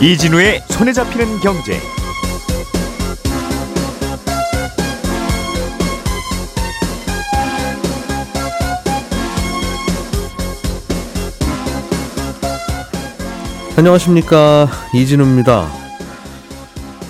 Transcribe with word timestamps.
이진우의 0.00 0.62
손에 0.68 0.92
잡히는 0.92 1.40
경제. 1.40 1.80
안녕하십니까 13.76 14.68
이진우입니다. 14.94 15.68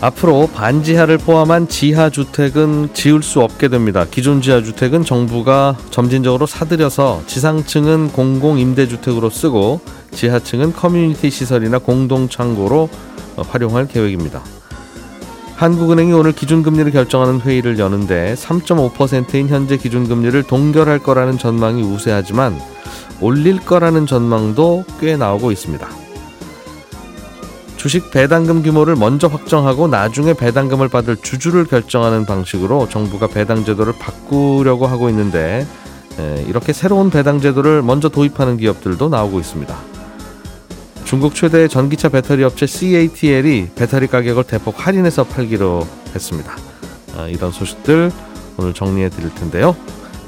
앞으로 0.00 0.48
반지하를 0.54 1.18
포함한 1.18 1.68
지하 1.68 2.08
주택은 2.08 2.94
지을 2.94 3.22
수 3.22 3.42
없게 3.42 3.68
됩니다. 3.68 4.06
기존 4.10 4.40
지하 4.40 4.62
주택은 4.62 5.04
정부가 5.04 5.76
점진적으로 5.90 6.46
사들여서 6.46 7.24
지상층은 7.26 8.12
공공 8.12 8.58
임대 8.58 8.88
주택으로 8.88 9.28
쓰고 9.28 9.82
지하층은 10.18 10.72
커뮤니티 10.72 11.30
시설이나 11.30 11.78
공동 11.78 12.28
창고로 12.28 12.88
활용할 13.36 13.86
계획입니다. 13.86 14.42
한국은행이 15.54 16.12
오늘 16.12 16.32
기준금리를 16.32 16.90
결정하는 16.90 17.40
회의를 17.40 17.78
여는데 17.78 18.34
3.5%인 18.34 19.48
현재 19.48 19.76
기준금리를 19.76 20.42
동결할 20.42 20.98
거라는 20.98 21.38
전망이 21.38 21.82
우세하지만 21.82 22.58
올릴 23.20 23.60
거라는 23.60 24.06
전망도 24.06 24.84
꽤 25.00 25.16
나오고 25.16 25.52
있습니다. 25.52 25.88
주식 27.76 28.10
배당금 28.10 28.64
규모를 28.64 28.96
먼저 28.96 29.28
확정하고 29.28 29.86
나중에 29.86 30.34
배당금을 30.34 30.88
받을 30.88 31.16
주주를 31.16 31.64
결정하는 31.64 32.26
방식으로 32.26 32.88
정부가 32.88 33.28
배당 33.28 33.64
제도를 33.64 33.92
바꾸려고 34.00 34.88
하고 34.88 35.08
있는데 35.10 35.64
이렇게 36.48 36.72
새로운 36.72 37.08
배당 37.08 37.40
제도를 37.40 37.82
먼저 37.82 38.08
도입하는 38.08 38.56
기업들도 38.56 39.08
나오고 39.08 39.38
있습니다. 39.38 39.76
중국 41.08 41.34
최대 41.34 41.68
전기차 41.68 42.10
배터리 42.10 42.44
업체 42.44 42.66
CATL이 42.66 43.68
배터리 43.74 44.08
가격을 44.08 44.44
대폭 44.44 44.86
할인해서 44.86 45.24
팔기로 45.24 45.88
했습니다. 46.14 46.54
아, 47.16 47.26
이런 47.28 47.50
소식들 47.50 48.12
오늘 48.58 48.74
정리해 48.74 49.08
드릴 49.08 49.34
텐데요. 49.34 49.74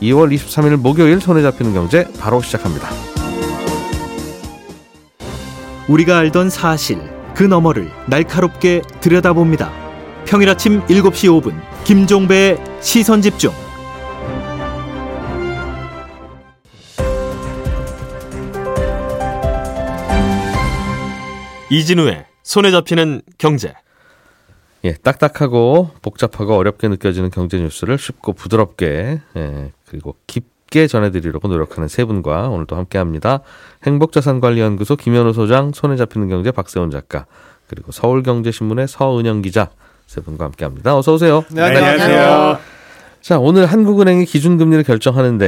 2월 0.01 0.34
23일 0.34 0.77
목요일 0.77 1.20
손에 1.20 1.42
잡히는 1.42 1.75
경제 1.75 2.08
바로 2.19 2.41
시작합니다. 2.41 2.89
우리가 5.86 6.17
알던 6.17 6.48
사실 6.48 6.98
그 7.34 7.42
너머를 7.42 7.91
날카롭게 8.06 8.81
들여다봅니다. 9.03 9.70
평일 10.25 10.48
아침 10.48 10.81
7시 10.86 11.42
5분 11.42 11.61
김종배의 11.84 12.56
시선 12.81 13.20
집중. 13.20 13.53
이진우의 21.71 22.27
손에 22.43 22.71
잡히는 22.71 23.23
경제. 23.39 23.75
예, 24.85 24.95
딱딱하고 24.95 25.91
복잡하고 26.03 26.57
어렵게 26.57 26.89
느껴지는 26.89 27.31
경제 27.31 27.59
뉴스를 27.59 27.99
쉽고 27.99 28.33
부드럽게 28.33 29.21
예, 29.37 29.73
그리고 29.87 30.17
깊게 30.27 30.87
전해드리려고 30.87 31.48
노력하는 31.48 31.87
세 31.87 32.05
분과 32.05 32.48
오늘 32.48 32.67
도 32.67 32.77
함께합니다. 32.77 33.41
행복자산관리연구소 33.85 34.97
김현우 34.97 35.33
소장, 35.33 35.73
손에 35.73 35.97
잡히는 35.97 36.29
경제 36.29 36.51
박세훈 36.51 36.91
작가, 36.91 37.27
그리고 37.67 37.93
서울경제신문의 37.93 38.89
서은영 38.89 39.43
기자 39.43 39.71
세 40.07 40.21
분과 40.21 40.47
함께합니다. 40.47 40.97
어서 40.97 41.15
오세요. 41.15 41.45
네, 41.51 41.63
안녕하세요. 41.63 42.80
자, 43.21 43.39
오늘 43.39 43.67
한국은행이 43.67 44.25
기준금리를 44.25 44.83
결정하는데 44.83 45.47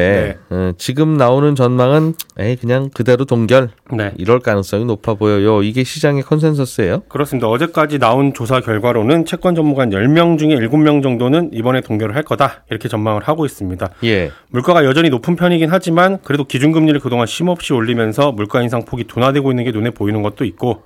네. 0.50 0.54
어, 0.54 0.72
지금 0.76 1.16
나오는 1.16 1.54
전망은 1.54 2.12
에이 2.38 2.56
그냥 2.56 2.90
그대로 2.92 3.24
동결. 3.24 3.70
네. 3.96 4.12
이럴 4.18 4.40
가능성이 4.40 4.84
높아 4.84 5.14
보여요. 5.14 5.62
이게 5.62 5.82
시장의 5.82 6.22
컨센서스예요? 6.22 7.00
그렇습니다. 7.08 7.48
어제까지 7.48 7.98
나온 7.98 8.34
조사 8.34 8.60
결과로는 8.60 9.24
채권 9.24 9.54
전문가 9.54 9.86
10명 9.86 10.38
중에 10.38 10.56
7명 10.56 11.02
정도는 11.02 11.50
이번에 11.54 11.80
동결을 11.80 12.14
할 12.14 12.22
거다. 12.24 12.62
이렇게 12.70 12.90
전망을 12.90 13.22
하고 13.22 13.46
있습니다. 13.46 13.88
예. 14.04 14.30
물가가 14.50 14.84
여전히 14.84 15.08
높은 15.08 15.34
편이긴 15.34 15.70
하지만 15.70 16.18
그래도 16.22 16.44
기준금리를 16.44 17.00
그동안 17.00 17.26
쉼없이 17.26 17.72
올리면서 17.72 18.32
물가 18.32 18.60
인상 18.60 18.84
폭이 18.84 19.04
둔화되고 19.04 19.50
있는 19.50 19.64
게 19.64 19.70
눈에 19.72 19.88
보이는 19.90 20.20
것도 20.22 20.44
있고 20.44 20.82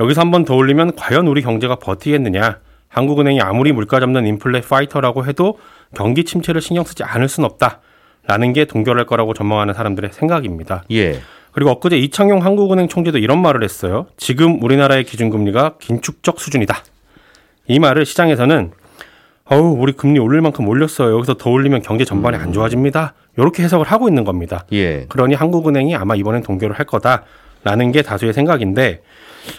여기서 0.00 0.20
한 0.20 0.32
번 0.32 0.44
더 0.44 0.54
올리면 0.56 0.96
과연 0.96 1.28
우리 1.28 1.42
경제가 1.42 1.76
버티겠느냐? 1.76 2.58
한국은행이 2.88 3.40
아무리 3.40 3.72
물가 3.72 4.00
잡는 4.00 4.26
인플레 4.26 4.62
파이터라고 4.62 5.26
해도 5.26 5.58
경기 5.94 6.24
침체를 6.24 6.60
신경 6.60 6.84
쓰지 6.84 7.04
않을 7.04 7.28
순 7.28 7.44
없다. 7.44 7.80
라는 8.26 8.52
게 8.52 8.66
동결할 8.66 9.06
거라고 9.06 9.32
전망하는 9.32 9.72
사람들의 9.72 10.10
생각입니다. 10.12 10.84
예. 10.92 11.20
그리고 11.52 11.70
엊그제 11.70 11.96
이창용 11.96 12.44
한국은행 12.44 12.86
총재도 12.86 13.18
이런 13.18 13.40
말을 13.40 13.64
했어요. 13.64 14.06
지금 14.18 14.62
우리나라의 14.62 15.04
기준금리가 15.04 15.76
긴축적 15.80 16.38
수준이다. 16.38 16.84
이 17.68 17.78
말을 17.78 18.04
시장에서는 18.04 18.72
어우, 19.50 19.76
우리 19.80 19.92
금리 19.92 20.18
올릴 20.18 20.42
만큼 20.42 20.68
올렸어요. 20.68 21.14
여기서 21.16 21.34
더 21.34 21.48
올리면 21.48 21.80
경제 21.80 22.04
전반이 22.04 22.36
안 22.36 22.52
좋아집니다. 22.52 23.14
이렇게 23.38 23.62
해석을 23.62 23.86
하고 23.86 24.08
있는 24.08 24.24
겁니다. 24.24 24.66
예. 24.72 25.06
그러니 25.08 25.34
한국은행이 25.34 25.96
아마 25.96 26.14
이번엔 26.14 26.42
동결을 26.42 26.78
할 26.78 26.84
거다라는 26.84 27.92
게 27.92 28.02
다수의 28.02 28.34
생각인데 28.34 29.00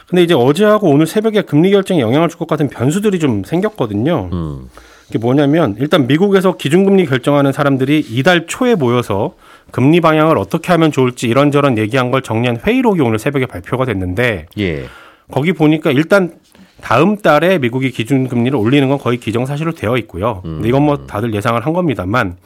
근데 0.07 0.23
이제 0.23 0.33
어제하고 0.33 0.89
오늘 0.89 1.05
새벽에 1.07 1.41
금리 1.43 1.71
결정에 1.71 1.99
영향을 2.01 2.27
줄 2.29 2.39
것 2.39 2.47
같은 2.47 2.69
변수들이 2.69 3.19
좀 3.19 3.43
생겼거든요. 3.43 4.29
음. 4.31 4.69
이게 5.09 5.17
뭐냐면 5.19 5.75
일단 5.79 6.07
미국에서 6.07 6.55
기준금리 6.55 7.05
결정하는 7.07 7.51
사람들이 7.51 7.99
이달 8.09 8.45
초에 8.47 8.75
모여서 8.75 9.33
금리 9.71 10.01
방향을 10.01 10.37
어떻게 10.37 10.71
하면 10.71 10.91
좋을지 10.91 11.27
이런저런 11.27 11.77
얘기한 11.77 12.11
걸 12.11 12.21
정리한 12.21 12.57
회의록이 12.65 13.01
오늘 13.01 13.19
새벽에 13.19 13.45
발표가 13.45 13.85
됐는데 13.85 14.45
예. 14.59 14.85
거기 15.31 15.51
보니까 15.53 15.91
일단 15.91 16.33
다음 16.81 17.17
달에 17.17 17.57
미국이 17.59 17.91
기준금리를 17.91 18.57
올리는 18.57 18.87
건 18.87 18.97
거의 18.99 19.17
기정사실로 19.19 19.73
되어 19.73 19.97
있고요. 19.97 20.41
음. 20.45 20.55
근데 20.57 20.69
이건 20.69 20.83
뭐 20.83 21.05
다들 21.07 21.33
예상을 21.33 21.59
한 21.65 21.73
겁니다만 21.73 22.37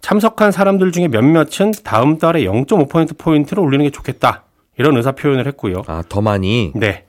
참석한 0.00 0.50
사람들 0.50 0.92
중에 0.92 1.08
몇몇은 1.08 1.72
다음 1.84 2.18
달에 2.18 2.44
0.5% 2.44 3.18
포인트를 3.18 3.62
올리는 3.62 3.84
게 3.84 3.90
좋겠다. 3.90 4.44
이런 4.80 4.96
의사 4.96 5.12
표현을 5.12 5.46
했고요. 5.46 5.82
아, 5.88 6.02
더 6.08 6.22
많이? 6.22 6.72
네. 6.74 7.04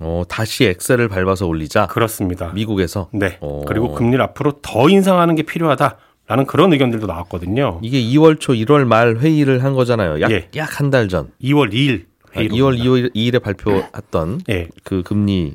어, 0.00 0.24
다시 0.28 0.64
엑셀을 0.64 1.06
밟아서 1.08 1.46
올리자. 1.46 1.86
그렇습니다. 1.86 2.50
미국에서. 2.52 3.08
네. 3.12 3.38
어. 3.40 3.62
그리고 3.68 3.92
금리를 3.94 4.20
앞으로 4.20 4.54
더 4.62 4.88
인상하는 4.88 5.36
게 5.36 5.44
필요하다. 5.44 5.96
라는 6.26 6.44
그런 6.44 6.72
의견들도 6.72 7.06
나왔거든요. 7.06 7.78
이게 7.82 8.00
2월 8.00 8.40
초 8.40 8.52
1월 8.52 8.84
말 8.84 9.18
회의를 9.18 9.62
한 9.62 9.74
거잖아요. 9.74 10.20
약, 10.22 10.32
예. 10.32 10.48
약한 10.56 10.90
달 10.90 11.06
전. 11.06 11.30
2월 11.40 11.72
2일. 11.72 12.06
아, 12.34 12.40
2월 12.40 12.76
2일, 12.80 13.14
2일에 13.14 13.40
발표했던 13.40 14.40
예. 14.50 14.68
그 14.82 15.04
금리. 15.04 15.54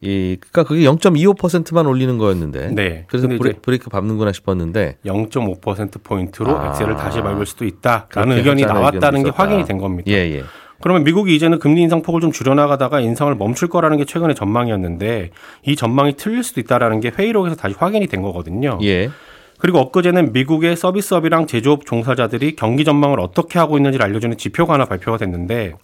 이, 0.00 0.38
그니까 0.40 0.64
그게 0.64 0.82
0.25%만 0.86 1.86
올리는 1.86 2.18
거였는데. 2.18 2.72
네. 2.72 3.04
그래서 3.06 3.28
브레, 3.28 3.52
브레이크 3.52 3.90
밟는구나 3.90 4.32
싶었는데. 4.32 4.96
0.5%포인트로 5.04 6.58
아. 6.58 6.70
엑셀을 6.70 6.96
다시 6.96 7.20
밟을 7.20 7.46
수도 7.46 7.64
있다라는 7.64 8.38
의견이 8.38 8.62
나왔다는 8.62 9.22
게 9.22 9.30
확인이 9.30 9.64
된 9.64 9.78
겁니다. 9.78 10.10
예, 10.10 10.16
예. 10.16 10.42
그러면 10.80 11.04
미국이 11.04 11.34
이제는 11.36 11.58
금리 11.58 11.82
인상 11.82 12.02
폭을 12.02 12.20
좀 12.20 12.32
줄여나가다가 12.32 13.00
인상을 13.00 13.34
멈출 13.34 13.68
거라는 13.68 13.98
게 13.98 14.04
최근의 14.04 14.34
전망이었는데 14.34 15.30
이 15.66 15.76
전망이 15.76 16.16
틀릴 16.16 16.42
수도 16.42 16.60
있다라는 16.60 17.00
게 17.00 17.12
회의록에서 17.16 17.54
다시 17.56 17.74
확인이 17.78 18.06
된 18.06 18.22
거거든요. 18.22 18.78
예. 18.82 19.10
그리고 19.58 19.78
엊그제는 19.78 20.32
미국의 20.32 20.76
서비스업이랑 20.76 21.46
제조업 21.46 21.84
종사자들이 21.84 22.56
경기 22.56 22.84
전망을 22.84 23.20
어떻게 23.20 23.58
하고 23.58 23.76
있는지를 23.76 24.04
알려주는 24.06 24.38
지표가 24.38 24.74
하나 24.74 24.86
발표가 24.86 25.18
됐는데 25.18 25.74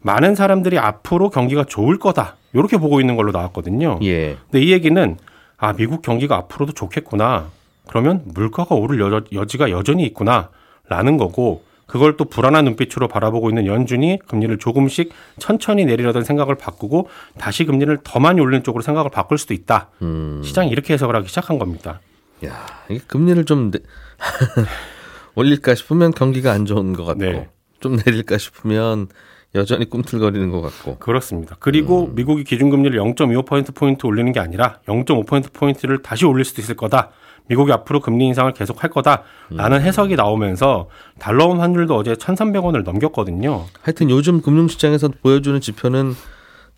많은 0.00 0.34
사람들이 0.34 0.78
앞으로 0.78 1.30
경기가 1.30 1.64
좋을 1.64 1.98
거다 1.98 2.36
이렇게 2.52 2.78
보고 2.78 3.00
있는 3.00 3.16
걸로 3.16 3.30
나왔거든요. 3.30 4.00
예. 4.02 4.36
근데 4.50 4.64
이 4.64 4.72
얘기는 4.72 5.16
아 5.56 5.72
미국 5.72 6.02
경기가 6.02 6.36
앞으로도 6.36 6.72
좋겠구나. 6.72 7.46
그러면 7.88 8.22
물가가 8.24 8.74
오를 8.74 9.00
여, 9.00 9.22
여지가 9.32 9.70
여전히 9.70 10.04
있구나라는 10.06 11.16
거고 11.16 11.62
그걸 11.86 12.16
또 12.16 12.24
불안한 12.24 12.64
눈빛으로 12.64 13.08
바라보고 13.08 13.48
있는 13.48 13.66
연준이 13.66 14.18
금리를 14.26 14.58
조금씩 14.58 15.12
천천히 15.38 15.84
내리려던 15.84 16.24
생각을 16.24 16.56
바꾸고 16.56 17.08
다시 17.38 17.64
금리를 17.64 17.98
더 18.02 18.18
많이 18.20 18.40
올리는 18.40 18.62
쪽으로 18.62 18.82
생각을 18.82 19.10
바꿀 19.10 19.38
수도 19.38 19.54
있다. 19.54 19.90
음. 20.02 20.42
시장이 20.44 20.70
이렇게 20.70 20.94
해석을 20.94 21.14
하기 21.16 21.28
시작한 21.28 21.58
겁니다. 21.58 22.00
야, 22.44 22.66
이게 22.88 23.00
금리를 23.06 23.44
좀 23.44 23.70
내... 23.70 23.78
올릴까 25.36 25.74
싶으면 25.74 26.12
경기가 26.12 26.52
안 26.52 26.64
좋은 26.64 26.92
것 26.92 27.04
같고 27.04 27.20
네. 27.20 27.48
좀 27.80 27.96
내릴까 28.04 28.38
싶으면 28.38 29.08
여전히 29.54 29.88
꿈틀거리는 29.88 30.50
것 30.50 30.60
같고. 30.60 30.98
그렇습니다. 30.98 31.56
그리고 31.60 32.06
음. 32.06 32.14
미국이 32.14 32.44
기준금리를 32.44 32.98
0.25%포인트 32.98 34.06
올리는 34.06 34.30
게 34.32 34.40
아니라 34.40 34.80
0.5%포인트를 34.86 36.02
다시 36.02 36.26
올릴 36.26 36.44
수도 36.44 36.60
있을 36.60 36.74
거다. 36.74 37.10
미국이 37.48 37.72
앞으로 37.72 38.00
금리 38.00 38.26
인상을 38.26 38.52
계속 38.52 38.82
할 38.82 38.90
거다라는 38.90 39.78
음. 39.78 39.82
해석이 39.82 40.16
나오면서 40.16 40.88
달러원 41.18 41.60
환율도 41.60 41.94
어제 41.94 42.14
1,300원을 42.14 42.82
넘겼거든요. 42.82 43.64
하여튼 43.82 44.10
요즘 44.10 44.40
금융시장에서 44.40 45.08
보여주는 45.22 45.60
지표는 45.60 46.14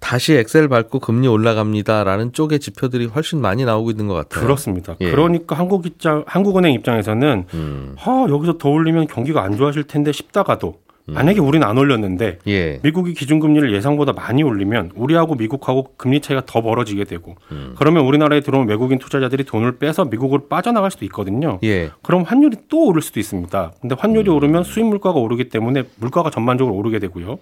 다시 0.01 0.35
엑셀 0.35 0.69
밟고 0.69 1.01
금리 1.01 1.27
올라갑니다라는 1.27 2.33
쪽의 2.33 2.61
지표들이 2.61 3.07
훨씬 3.07 3.41
많이 3.41 3.65
나오고 3.65 3.91
있는 3.91 4.07
것 4.07 4.15
같아요. 4.15 4.45
그렇습니다. 4.45 4.95
예. 5.01 5.11
그러니까 5.11 5.57
한국 5.57 5.87
입장, 5.87 6.23
한국은행 6.27 6.73
입장에서는 6.75 7.47
음. 7.53 7.97
아, 8.05 8.27
여기서 8.29 8.59
더 8.59 8.69
올리면 8.69 9.09
경기가 9.09 9.43
안 9.43 9.57
좋아질 9.57 9.85
텐데 9.85 10.13
싶다가도 10.13 10.79
만약에 11.09 11.41
우리는 11.41 11.67
안 11.67 11.79
올렸는데 11.79 12.39
예. 12.47 12.81
미국이 12.83 13.15
기준금리를 13.15 13.73
예상보다 13.73 14.13
많이 14.13 14.43
올리면 14.43 14.93
우리하고 14.95 15.35
미국하고 15.37 15.95
금리 15.97 16.21
차이가 16.21 16.43
더 16.45 16.61
벌어지게 16.61 17.05
되고 17.05 17.37
음. 17.51 17.75
그러면 17.79 18.05
우리나라에 18.05 18.41
들어온 18.41 18.69
외국인 18.69 18.99
투자자들이 18.99 19.45
돈을 19.45 19.79
빼서 19.79 20.05
미국으로 20.05 20.49
빠져나갈 20.49 20.91
수도 20.91 21.07
있거든요. 21.07 21.59
예. 21.65 21.91
그럼 22.03 22.23
환율이 22.23 22.57
또 22.69 22.87
오를 22.87 23.01
수도 23.01 23.21
있습니다. 23.21 23.73
근데 23.81 23.95
환율이 23.99 24.31
음. 24.31 24.37
오르면 24.37 24.65
수입 24.65 24.87
물가가 24.87 25.19
오르기 25.19 25.49
때문에 25.49 25.85
물가가 25.97 26.29
전반적으로 26.31 26.77
오르게 26.77 26.99
되고요. 26.99 27.39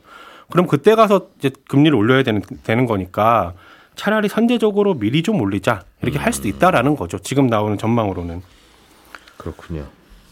그럼 0.50 0.69
그때 0.69 0.94
가서 0.94 1.28
이제 1.38 1.50
금리를 1.69 1.96
올려야 1.96 2.22
되는 2.22 2.42
되는 2.62 2.86
거니까 2.86 3.54
차라리 3.96 4.28
선제적으로 4.28 4.94
미리 4.94 5.22
좀 5.24 5.40
올리자 5.40 5.82
이렇게 6.02 6.20
음. 6.20 6.22
할 6.22 6.32
수도 6.32 6.46
있다라는 6.46 6.94
거죠. 6.94 7.19
지금 7.19 7.48
나오는 7.48 7.76
전망으로는 7.76 8.42
그렇군요. 9.38 9.86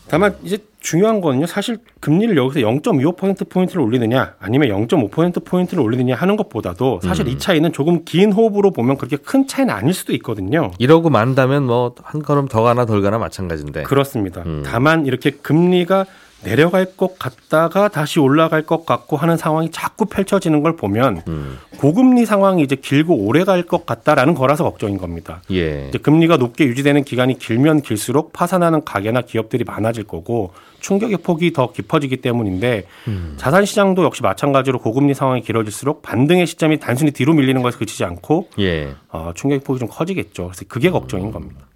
다만 0.08 0.36
이제 0.44 0.58
중요한 0.80 1.20
거는요. 1.22 1.46
사실 1.46 1.78
금리를 2.00 2.36
여기서 2.36 2.60
0.25% 2.60 3.48
포인트를 3.48 3.80
올리느냐 3.80 4.34
아니면 4.38 4.68
0.5% 4.68 5.44
포인트를 5.44 5.82
올리느냐 5.82 6.14
하는 6.14 6.36
것보다도 6.36 7.00
사실 7.02 7.26
음. 7.26 7.30
이 7.32 7.38
차이는 7.38 7.72
조금 7.72 8.04
긴 8.04 8.32
호흡으로 8.32 8.70
보면 8.70 8.98
그렇게 8.98 9.16
큰 9.16 9.46
차이는 9.46 9.72
아닐 9.72 9.94
수도 9.94 10.12
있거든요. 10.14 10.72
이러고 10.78 11.08
만다면 11.10 11.64
뭐 11.64 11.94
한 12.02 12.22
걸음 12.22 12.48
더 12.48 12.62
가나 12.62 12.84
덜 12.84 13.00
가나 13.02 13.18
마찬가지인데. 13.18 13.84
그렇습니다. 13.84 14.42
음. 14.44 14.62
다만 14.64 15.06
이렇게 15.06 15.30
금리가 15.30 16.04
내려갈 16.44 16.96
것 16.96 17.18
같다가 17.18 17.88
다시 17.88 18.20
올라갈 18.20 18.62
것 18.62 18.86
같고 18.86 19.16
하는 19.16 19.36
상황이 19.36 19.70
자꾸 19.70 20.04
펼쳐지는 20.06 20.62
걸 20.62 20.76
보면 20.76 21.22
음. 21.26 21.58
고금리 21.78 22.24
상황이 22.24 22.62
이제 22.62 22.76
길고 22.76 23.16
오래 23.16 23.42
갈 23.42 23.64
것 23.64 23.86
같다라는 23.86 24.34
거라서 24.34 24.64
걱정인 24.64 24.98
겁니다. 24.98 25.42
예. 25.50 25.88
이제 25.88 25.98
금리가 25.98 26.36
높게 26.36 26.64
유지되는 26.66 27.04
기간이 27.04 27.38
길면 27.38 27.80
길수록 27.82 28.32
파산하는 28.32 28.84
가게나 28.84 29.22
기업들이 29.22 29.64
많아질 29.64 30.04
거고 30.04 30.52
충격의 30.80 31.18
폭이 31.18 31.52
더 31.52 31.72
깊어지기 31.72 32.18
때문인데 32.18 32.84
음. 33.08 33.34
자산 33.38 33.64
시장도 33.64 34.04
역시 34.04 34.22
마찬가지로 34.22 34.80
고금리 34.80 35.14
상황이 35.14 35.40
길어질수록 35.40 36.02
반등의 36.02 36.46
시점이 36.46 36.78
단순히 36.78 37.10
뒤로 37.10 37.32
밀리는 37.32 37.62
것에 37.62 37.78
그치지 37.78 38.04
않고 38.04 38.48
예. 38.58 38.94
어, 39.08 39.32
충격의 39.34 39.60
폭이 39.64 39.78
좀 39.78 39.88
커지겠죠. 39.88 40.48
그래서 40.48 40.64
그게 40.68 40.90
걱정인 40.90 41.30
겁니다. 41.32 41.66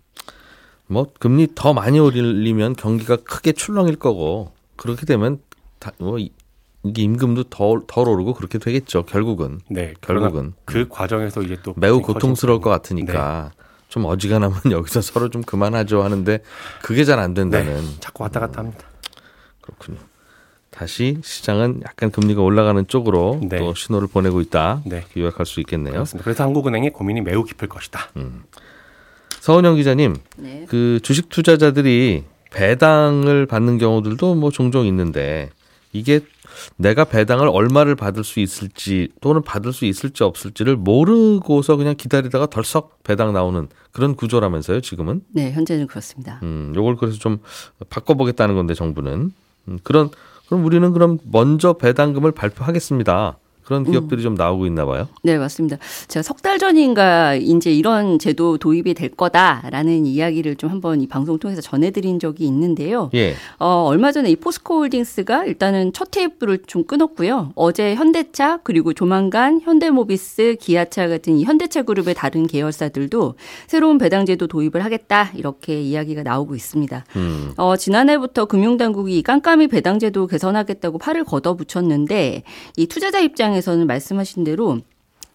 뭐 0.86 1.06
금리 1.18 1.48
더 1.54 1.72
많이 1.72 1.98
올리면 1.98 2.76
경기가 2.76 3.16
크게 3.16 3.52
출렁일 3.52 3.96
거고 3.96 4.52
그렇게 4.78 5.04
되면 5.04 5.40
다, 5.78 5.92
뭐 5.98 6.16
이게 6.18 7.02
임금도 7.02 7.44
덜, 7.44 7.82
덜 7.86 8.08
오르고 8.08 8.32
그렇게 8.34 8.58
되겠죠. 8.58 9.04
결국은. 9.04 9.60
네. 9.68 9.92
결국은 10.00 10.54
그 10.64 10.88
과정에서 10.88 11.42
이제 11.42 11.58
또 11.62 11.74
매우 11.76 12.00
고통스러울 12.00 12.60
것 12.60 12.70
같으니까 12.70 13.50
네. 13.54 13.64
좀 13.88 14.04
어지간하면 14.06 14.58
여기서 14.70 15.00
서로 15.02 15.28
좀 15.28 15.42
그만하죠 15.42 16.02
하는데 16.02 16.40
그게 16.82 17.04
잘 17.04 17.18
안 17.18 17.34
된다는. 17.34 17.76
네. 17.76 17.96
자꾸 18.00 18.22
왔다 18.22 18.40
갔다 18.40 18.60
합니다. 18.60 18.86
그렇군요. 19.60 19.98
다시 20.70 21.18
시장은 21.24 21.80
약간 21.84 22.10
금리가 22.10 22.40
올라가는 22.42 22.86
쪽으로 22.86 23.40
네. 23.42 23.58
또 23.58 23.74
신호를 23.74 24.06
보내고 24.06 24.40
있다. 24.40 24.82
네. 24.86 25.04
요약할 25.16 25.44
수 25.46 25.60
있겠네요. 25.60 25.92
그렇습니다. 25.94 26.24
그래서 26.24 26.44
한국은행의 26.44 26.92
고민이 26.92 27.20
매우 27.22 27.42
깊을 27.44 27.68
것이다. 27.68 28.10
음. 28.16 28.44
서은영 29.40 29.76
기자님, 29.76 30.16
네. 30.36 30.66
그 30.68 31.00
주식 31.02 31.28
투자자들이 31.30 32.24
배당을 32.50 33.46
받는 33.46 33.78
경우들도 33.78 34.34
뭐 34.34 34.50
종종 34.50 34.86
있는데 34.86 35.50
이게 35.92 36.20
내가 36.76 37.04
배당을 37.04 37.48
얼마를 37.48 37.94
받을 37.94 38.24
수 38.24 38.40
있을지 38.40 39.08
또는 39.20 39.42
받을 39.42 39.72
수 39.72 39.84
있을지 39.84 40.24
없을지를 40.24 40.76
모르고서 40.76 41.76
그냥 41.76 41.94
기다리다가 41.96 42.46
덜썩 42.46 43.02
배당 43.02 43.32
나오는 43.32 43.68
그런 43.92 44.14
구조라면서요, 44.14 44.80
지금은? 44.80 45.22
네, 45.32 45.52
현재는 45.52 45.86
그렇습니다. 45.86 46.40
음, 46.42 46.72
요걸 46.74 46.96
그래서 46.96 47.18
좀 47.18 47.38
바꿔보겠다는 47.90 48.54
건데 48.54 48.74
정부는 48.74 49.32
음, 49.68 49.78
그런 49.82 50.10
그럼 50.46 50.64
우리는 50.64 50.92
그럼 50.92 51.18
먼저 51.24 51.74
배당금을 51.74 52.32
발표하겠습니다. 52.32 53.38
그런 53.68 53.84
음. 53.84 53.90
기업들이 53.90 54.22
음. 54.22 54.24
좀 54.24 54.34
나오고 54.34 54.64
있나 54.64 54.86
봐요. 54.86 55.08
네, 55.22 55.36
맞습니다. 55.36 55.76
제가 56.08 56.22
석 56.22 56.38
달 56.40 56.58
전인가 56.58 57.34
이제 57.34 57.70
이런 57.70 58.18
제도 58.18 58.56
도입이 58.56 58.94
될 58.94 59.10
거다라는 59.10 60.06
이야기를 60.06 60.56
좀 60.56 60.70
한번 60.70 61.02
이 61.02 61.06
방송 61.06 61.38
통해서 61.38 61.60
전해드린 61.60 62.18
적이 62.18 62.46
있는데요. 62.46 63.10
예. 63.14 63.34
어, 63.58 63.84
얼마 63.86 64.12
전에 64.12 64.30
이 64.30 64.36
포스코홀딩스가 64.36 65.44
일단은 65.44 65.92
첫 65.92 66.10
테이프를 66.12 66.60
좀 66.66 66.84
끊었고요. 66.84 67.52
어제 67.56 67.94
현대차 67.96 68.60
그리고 68.62 68.94
조만간 68.94 69.60
현대모비스, 69.60 70.56
기아차 70.60 71.08
같은 71.08 71.36
이 71.36 71.44
현대차 71.44 71.82
그룹의 71.82 72.14
다른 72.14 72.46
계열사들도 72.46 73.34
새로운 73.66 73.98
배당 73.98 74.24
제도 74.24 74.46
도입을 74.46 74.82
하겠다 74.84 75.32
이렇게 75.34 75.82
이야기가 75.82 76.22
나오고 76.22 76.54
있습니다. 76.54 77.04
음. 77.16 77.52
어, 77.58 77.76
지난해부터 77.76 78.46
금융당국이 78.46 79.22
깜깜이 79.22 79.66
배당 79.68 79.98
제도 79.98 80.26
개선하겠다고 80.26 80.96
팔을 80.98 81.24
걷어붙였는데 81.24 82.44
이 82.76 82.86
투자자 82.86 83.18
입장에 83.18 83.57
입장에서는 83.58 83.86
말씀하신 83.86 84.44
대로 84.44 84.78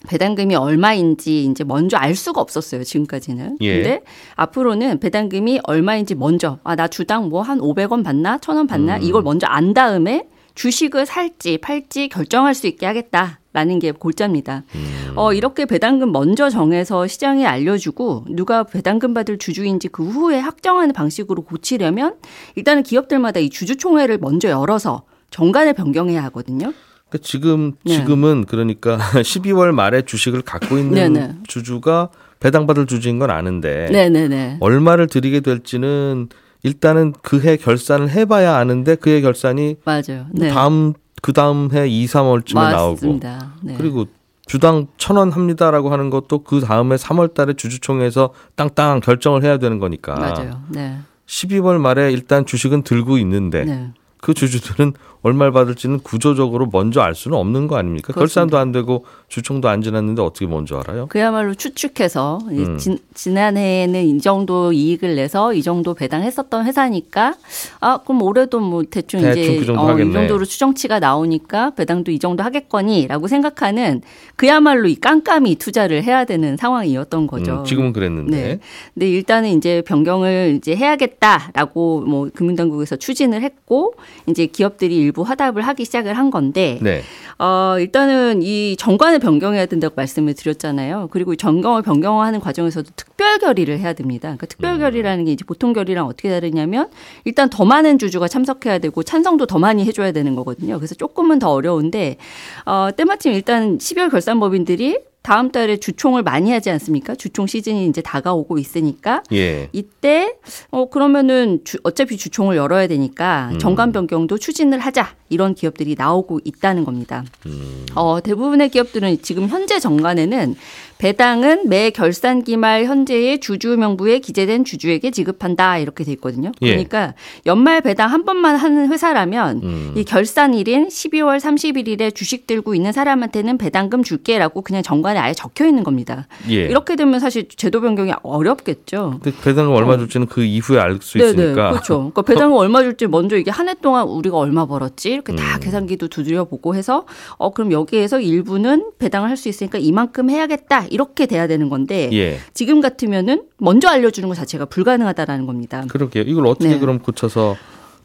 배당금이 0.07 0.55
얼마인지 0.55 1.45
이제 1.45 1.63
먼저 1.63 1.95
알 1.97 2.15
수가 2.15 2.41
없었어요, 2.41 2.83
지금까지는. 2.83 3.57
예. 3.61 3.75
근데 3.75 4.01
앞으로는 4.35 4.99
배당금이 4.99 5.61
얼마인지 5.63 6.15
먼저, 6.15 6.59
아, 6.63 6.75
나 6.75 6.87
주당 6.87 7.29
뭐 7.29 7.41
한 7.41 7.59
500원 7.59 8.03
받나? 8.03 8.37
1000원 8.37 8.67
받나? 8.67 8.97
음. 8.97 9.03
이걸 9.03 9.21
먼저 9.21 9.47
안 9.47 9.73
다음에 9.73 10.27
주식을 10.55 11.05
살지 11.05 11.59
팔지 11.59 12.09
결정할 12.09 12.53
수 12.53 12.67
있게 12.67 12.85
하겠다. 12.85 13.39
라는 13.53 13.77
게 13.77 13.91
골자입니다. 13.91 14.63
음. 14.73 15.13
어, 15.15 15.31
이렇게 15.31 15.65
배당금 15.65 16.11
먼저 16.11 16.49
정해서 16.49 17.05
시장에 17.05 17.45
알려주고 17.45 18.25
누가 18.29 18.63
배당금 18.63 19.13
받을 19.13 19.37
주주인지 19.37 19.89
그 19.89 20.03
후에 20.03 20.39
확정하는 20.39 20.91
방식으로 20.91 21.43
고치려면 21.43 22.15
일단은 22.55 22.81
기업들마다 22.81 23.39
이 23.39 23.51
주주총회를 23.51 24.17
먼저 24.17 24.49
열어서 24.49 25.03
정관을 25.29 25.73
변경해야 25.73 26.23
하거든요. 26.25 26.73
그러니까 27.13 27.17
지금 27.21 27.73
네. 27.83 27.95
지금은 27.97 28.45
그러니까 28.45 28.97
12월 29.21 29.71
말에 29.71 30.01
주식을 30.01 30.41
갖고 30.41 30.77
있는 30.77 30.93
네네. 30.93 31.19
네. 31.27 31.35
주주가 31.47 32.09
배당받을 32.39 32.87
주주인 32.87 33.19
건 33.19 33.29
아는데 33.29 33.89
네네네. 33.91 34.27
네, 34.27 34.57
얼마를 34.59 35.07
드리게 35.07 35.39
될지는 35.41 36.29
일단은 36.63 37.13
그 37.21 37.39
해 37.41 37.57
결산을 37.57 38.09
해봐야 38.09 38.55
아는데 38.55 38.95
그 38.95 39.09
해 39.09 39.21
결산이 39.21 39.75
맞아요. 39.85 40.25
네. 40.31 40.49
다음 40.49 40.93
그 41.21 41.31
다음 41.33 41.69
해 41.73 41.87
2, 41.87 42.05
3월쯤에 42.05 42.55
맞습니다. 42.55 43.29
나오고 43.29 43.53
네. 43.63 43.75
그리고 43.77 44.05
주당 44.45 44.87
천 44.97 45.15
원 45.17 45.31
합니다라고 45.31 45.91
하는 45.91 46.09
것도 46.09 46.43
그 46.43 46.59
다음에 46.59 46.95
3월 46.95 47.33
달에 47.33 47.53
주주총회에서 47.53 48.33
땅땅 48.55 48.99
결정을 49.01 49.43
해야 49.43 49.57
되는 49.57 49.79
거니까. 49.79 50.15
맞아요. 50.15 50.61
네. 50.69 50.97
12월 51.27 51.77
말에 51.77 52.11
일단 52.11 52.45
주식은 52.45 52.83
들고 52.83 53.17
있는데 53.19 53.63
네. 53.63 53.91
그 54.19 54.33
주주들은 54.33 54.93
얼마를 55.23 55.51
받을지는 55.51 55.99
구조적으로 55.99 56.67
먼저 56.71 57.01
알 57.01 57.15
수는 57.15 57.37
없는 57.37 57.67
거 57.67 57.77
아닙니까? 57.77 58.13
그렇습니다. 58.13 58.19
결산도 58.19 58.57
안 58.57 58.71
되고 58.71 59.05
주총도 59.33 59.67
안 59.67 59.81
지났는데 59.81 60.21
어떻게 60.21 60.45
먼저 60.45 60.77
알아요? 60.77 61.07
그야말로 61.07 61.55
추측해서 61.55 62.37
음. 62.51 62.77
지, 62.77 62.99
지난해에는 63.15 64.05
이 64.05 64.19
정도 64.19 64.71
이익을 64.71 65.15
내서 65.15 65.55
이 65.55 65.63
정도 65.63 65.95
배당했었던 65.95 66.67
회사니까 66.67 67.33
아 67.79 67.97
그럼 68.05 68.21
올해도 68.21 68.59
뭐 68.59 68.83
대충, 68.83 69.21
대충 69.21 69.41
이제 69.41 69.57
그 69.57 69.65
정도 69.65 69.81
어, 69.81 69.99
이 69.99 70.13
정도로 70.13 70.45
추정치가 70.45 70.99
나오니까 70.99 71.71
배당도 71.71 72.11
이 72.11 72.19
정도 72.19 72.43
하겠거니라고 72.43 73.27
생각하는 73.27 74.03
그야말로 74.35 74.87
이 74.87 74.93
깜깜이 74.93 75.55
투자를 75.55 76.03
해야 76.03 76.25
되는 76.25 76.55
상황이었던 76.55 77.25
거죠. 77.25 77.61
음, 77.61 77.65
지금은 77.65 77.91
그랬는데. 77.91 78.37
네. 78.37 78.59
근데 78.93 79.09
일단은 79.09 79.49
이제 79.57 79.81
변경을 79.81 80.57
이제 80.59 80.75
해야겠다라고 80.75 82.01
뭐 82.01 82.29
금융당국에서 82.31 82.97
추진을 82.97 83.41
했고 83.41 83.95
이제 84.27 84.45
기업들이 84.45 84.95
일부 84.97 85.23
화답을 85.23 85.63
하기 85.63 85.85
시작을 85.85 86.13
한 86.15 86.29
건데 86.29 86.77
네. 86.83 87.01
어, 87.39 87.77
일단은 87.79 88.41
이 88.43 88.75
정관을 88.77 89.19
변경해야 89.23 89.65
된다고 89.65 89.93
말씀을 89.95 90.33
드렸잖아요. 90.33 91.07
그리고 91.11 91.35
정경을 91.35 91.81
변경하는 91.81 92.39
과정에서도 92.39 92.91
특별 92.95 93.39
결의를 93.39 93.79
해야 93.79 93.93
됩니다. 93.93 94.27
그러니까 94.27 94.45
특별 94.45 94.77
결의라는 94.77 95.25
게 95.25 95.31
이제 95.31 95.43
보통 95.45 95.73
결의랑 95.73 96.05
어떻게 96.05 96.29
다르냐면 96.29 96.89
일단 97.23 97.49
더 97.49 97.65
많은 97.65 97.97
주주가 97.97 98.27
참석해야 98.27 98.79
되고 98.79 99.01
찬성도 99.01 99.45
더 99.45 99.57
많이 99.57 99.85
해줘야 99.85 100.11
되는 100.11 100.35
거거든요. 100.35 100.77
그래서 100.77 100.93
조금은 100.95 101.39
더 101.39 101.51
어려운데 101.51 102.17
어, 102.65 102.89
때마침 102.95 103.33
일단 103.33 103.77
12월 103.77 104.11
결산법인들이 104.11 105.12
다음 105.23 105.51
달에 105.51 105.77
주총을 105.77 106.21
많이 106.21 106.51
하지 106.51 106.69
않습니까? 106.69 107.15
주총 107.15 107.47
시즌이 107.47 107.87
이제 107.87 108.01
다가오고 108.01 108.57
있으니까 108.57 109.23
예. 109.31 109.69
이때 109.71 110.35
어 110.69 110.89
그러면은 110.89 111.61
주, 111.63 111.77
어차피 111.83 112.17
주총을 112.17 112.57
열어야 112.57 112.87
되니까 112.87 113.51
음. 113.53 113.57
정관 113.57 113.93
변경도 113.93 114.37
추진을 114.37 114.79
하자 114.79 115.15
이런 115.29 115.55
기업들이 115.55 115.95
나오고 115.97 116.41
있다는 116.43 116.83
겁니다. 116.83 117.23
음. 117.45 117.85
어 117.95 118.19
대부분의 118.21 118.67
기업들은 118.67 119.21
지금 119.21 119.47
현재 119.47 119.79
정관에는 119.79 120.55
배당은 121.03 121.67
매 121.67 121.89
결산기 121.89 122.55
말 122.55 122.85
현재의 122.85 123.41
주주 123.41 123.75
명부에 123.75 124.19
기재된 124.19 124.63
주주에게 124.63 125.11
지급한다 125.11 125.77
이렇게 125.79 126.05
돼 126.05 126.13
있거든요. 126.13 126.53
예. 126.61 126.69
그러니까 126.69 127.13
연말 127.45 127.81
배당 127.81 128.09
한 128.09 128.23
번만 128.23 128.55
하는 128.55 128.89
회사라면 128.89 129.59
음. 129.63 129.93
이 129.97 130.05
결산일인 130.05 130.87
12월 130.87 131.41
31일에 131.41 132.15
주식 132.15 132.47
들고 132.47 132.73
있는 132.73 132.93
사람한테는 132.93 133.57
배당금 133.57 134.01
줄게라고 134.01 134.61
그냥 134.61 134.81
정관에 134.81 135.19
아예 135.19 135.33
적혀 135.33 135.65
있는 135.65 135.83
겁니다. 135.83 136.25
예. 136.49 136.67
이렇게 136.67 136.95
되면 136.95 137.19
사실 137.19 137.49
제도 137.49 137.81
변경이 137.81 138.13
어렵겠죠. 138.23 139.19
배당금 139.43 139.75
얼마 139.75 139.95
어. 139.95 139.97
줄지는 139.97 140.27
그 140.27 140.41
이후에 140.45 140.79
알 140.79 140.99
수 141.01 141.17
있으니까. 141.17 141.71
그렇죠. 141.71 141.97
그러니까 141.97 142.21
배당금 142.21 142.55
얼마 142.57 142.81
줄지 142.81 143.07
먼저 143.07 143.35
이게 143.35 143.51
한 143.51 143.67
해 143.67 143.73
동안 143.81 144.05
우리가 144.07 144.37
얼마 144.37 144.65
벌었지 144.65 145.09
이렇게 145.11 145.35
다 145.35 145.55
음. 145.55 145.59
계산기도 145.59 146.07
두드려 146.07 146.45
보고 146.45 146.75
해서 146.75 147.05
어 147.37 147.51
그럼 147.51 147.73
여기에서 147.73 148.21
일부는 148.21 148.91
배당을 148.99 149.27
할 149.29 149.33
수 149.35 149.49
있으니까 149.49 149.79
이만큼 149.79 150.29
해야겠다 150.29 150.85
이렇게 150.93 151.25
돼야 151.25 151.47
되는 151.47 151.69
건데 151.69 152.09
예. 152.13 152.37
지금 152.53 152.81
같으면은 152.81 153.43
먼저 153.57 153.89
알려주는 153.89 154.29
것 154.29 154.35
자체가 154.35 154.65
불가능하다라는 154.65 155.45
겁니다. 155.45 155.83
그러게요. 155.89 156.23
이걸 156.27 156.47
어떻게 156.47 156.69
네. 156.69 156.79
그럼 156.79 156.99
고쳐서 156.99 157.55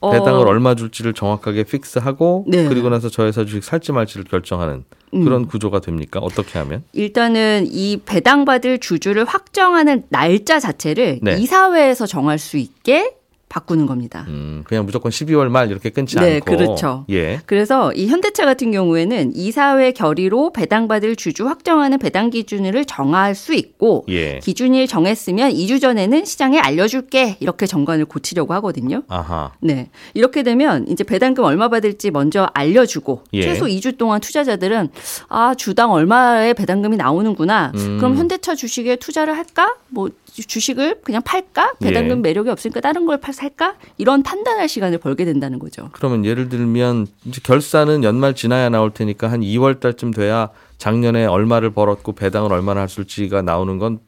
어. 0.01 0.11
배당을 0.11 0.47
어... 0.47 0.51
얼마 0.51 0.75
줄지를 0.75 1.13
정확하게 1.13 1.65
픽스하고 1.65 2.45
네. 2.47 2.69
그리고 2.69 2.89
나서 2.89 3.09
저 3.09 3.25
회사 3.25 3.45
주식 3.45 3.65
살지 3.65 3.93
말지를 3.93 4.25
결정하는 4.25 4.85
그런 5.11 5.43
음. 5.43 5.47
구조가 5.47 5.81
됩니까? 5.81 6.21
어떻게 6.21 6.59
하면? 6.59 6.83
일단은 6.93 7.67
이 7.71 7.99
배당받을 8.05 8.79
주주를 8.79 9.25
확정하는 9.25 10.05
날짜 10.11 10.61
자체를 10.61 11.21
네. 11.23 11.37
이사회에서 11.39 12.07
정할 12.07 12.39
수 12.39 12.59
있게 12.59 13.18
바꾸는 13.49 13.87
겁니다. 13.87 14.25
음, 14.29 14.63
그냥 14.67 14.85
무조건 14.85 15.11
12월 15.11 15.49
말 15.49 15.71
이렇게 15.71 15.91
끊지 15.91 16.17
네, 16.17 16.35
않고. 16.37 16.51
네, 16.51 16.57
그렇죠. 16.57 17.05
예. 17.11 17.41
그래서 17.47 17.93
이 17.95 18.07
현대차 18.07 18.45
같은 18.45 18.71
경우에는 18.73 19.33
이사회 19.35 19.93
결의로 19.93 20.53
배당받을 20.53 21.17
주주 21.17 21.49
확정하는 21.49 21.99
배당 21.99 22.31
기준을 22.31 22.85
정할 22.85 23.35
수 23.35 23.55
있고 23.55 24.05
예. 24.09 24.39
기준일 24.41 24.87
정했으면 24.87 25.53
2주 25.53 25.81
전에는 25.81 26.25
시장에 26.25 26.59
알려줄게 26.59 27.37
이렇게 27.41 27.67
정관을 27.67 28.05
고치려고 28.05 28.53
하거든요. 28.55 29.03
아하. 29.09 29.53
네, 29.61 29.91
이렇게 30.15 30.43
되면 30.43 30.87
이제 30.89 31.05
배당금 31.05 31.45
얼마 31.45 31.69
받을지 31.69 32.11
먼저 32.11 32.51
알려주고 32.53 33.25
예. 33.33 33.43
최소 33.43 33.67
2주 33.67 33.97
동안 33.97 34.21
투자자들은 34.21 34.91
아 35.29 35.55
주당 35.55 35.93
얼마의 35.93 36.55
배당금이 36.55 36.97
나오는구나. 36.97 37.73
음. 37.75 37.97
그럼 37.99 38.17
현대차 38.17 38.55
주식에 38.55 38.97
투자를 38.97 39.37
할까? 39.37 39.75
뭐 39.89 40.11
주식을 40.43 41.01
그냥 41.03 41.23
팔까? 41.23 41.75
배당금 41.81 42.19
예. 42.19 42.21
매력이 42.21 42.51
없으니까 42.51 42.81
다른 42.81 43.07
걸 43.07 43.19
팔, 43.19 43.35
살까? 43.35 43.77
이런 43.97 44.23
판단할 44.23 44.69
시간을 44.69 44.99
벌게 44.99 45.25
된다는 45.25 45.59
거죠. 45.59 45.91
그러면 45.93 46.25
예를 46.25 46.49
들면 46.49 47.07
이제 47.25 47.41
결산은 47.43 48.05
연말 48.05 48.35
지나야 48.35 48.69
나올 48.69 48.91
테니까 48.91 49.31
한 49.31 49.41
2월 49.41 49.81
달쯤 49.81 50.13
돼야 50.13 50.51
작년에 50.79 51.27
얼마를 51.27 51.71
벌었고 51.71 52.13
배당을 52.13 52.53
얼마나 52.53 52.83
했을지가 52.83 53.43
나오는 53.43 53.79
건 53.79 54.01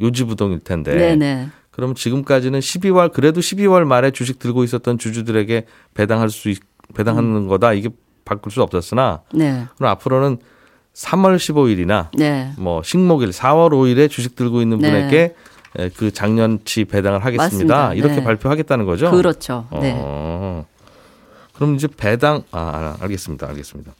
요지부동일 0.00 0.60
텐데. 0.60 0.94
네네. 0.94 1.48
그럼 1.70 1.94
지금까지는 1.94 2.58
12월 2.60 3.12
그래도 3.12 3.40
12월 3.40 3.84
말에 3.84 4.10
주식 4.10 4.38
들고 4.38 4.64
있었던 4.64 4.98
주주들에게 4.98 5.66
배당할 5.94 6.30
수 6.30 6.48
있, 6.48 6.58
배당하는 6.94 7.36
음. 7.36 7.48
거다. 7.48 7.74
이게 7.74 7.90
바꿀 8.24 8.50
수 8.52 8.62
없었으나 8.62 9.22
네. 9.32 9.64
그럼 9.76 9.90
앞으로는 9.92 10.38
3월 10.94 11.36
15일이나 11.36 12.08
네. 12.16 12.52
뭐 12.58 12.82
식목일 12.82 13.30
4월 13.30 13.70
5일에 13.70 14.10
주식 14.10 14.34
들고 14.34 14.62
있는 14.62 14.78
네. 14.78 14.90
분에게 14.90 15.16
예, 15.16 15.34
그 15.96 16.10
작년치 16.12 16.86
배당을 16.86 17.24
하겠습니다. 17.24 17.44
맞습니다. 17.44 17.94
이렇게 17.94 18.16
네. 18.16 18.24
발표하겠다는 18.24 18.86
거죠? 18.86 19.10
그렇죠. 19.10 19.66
네. 19.80 19.94
어, 19.98 20.66
그럼 21.54 21.74
이제 21.74 21.88
배당 21.94 22.42
아, 22.50 22.58
아 22.60 22.96
알겠습니다. 23.00 23.48
알겠습니다. 23.48 23.92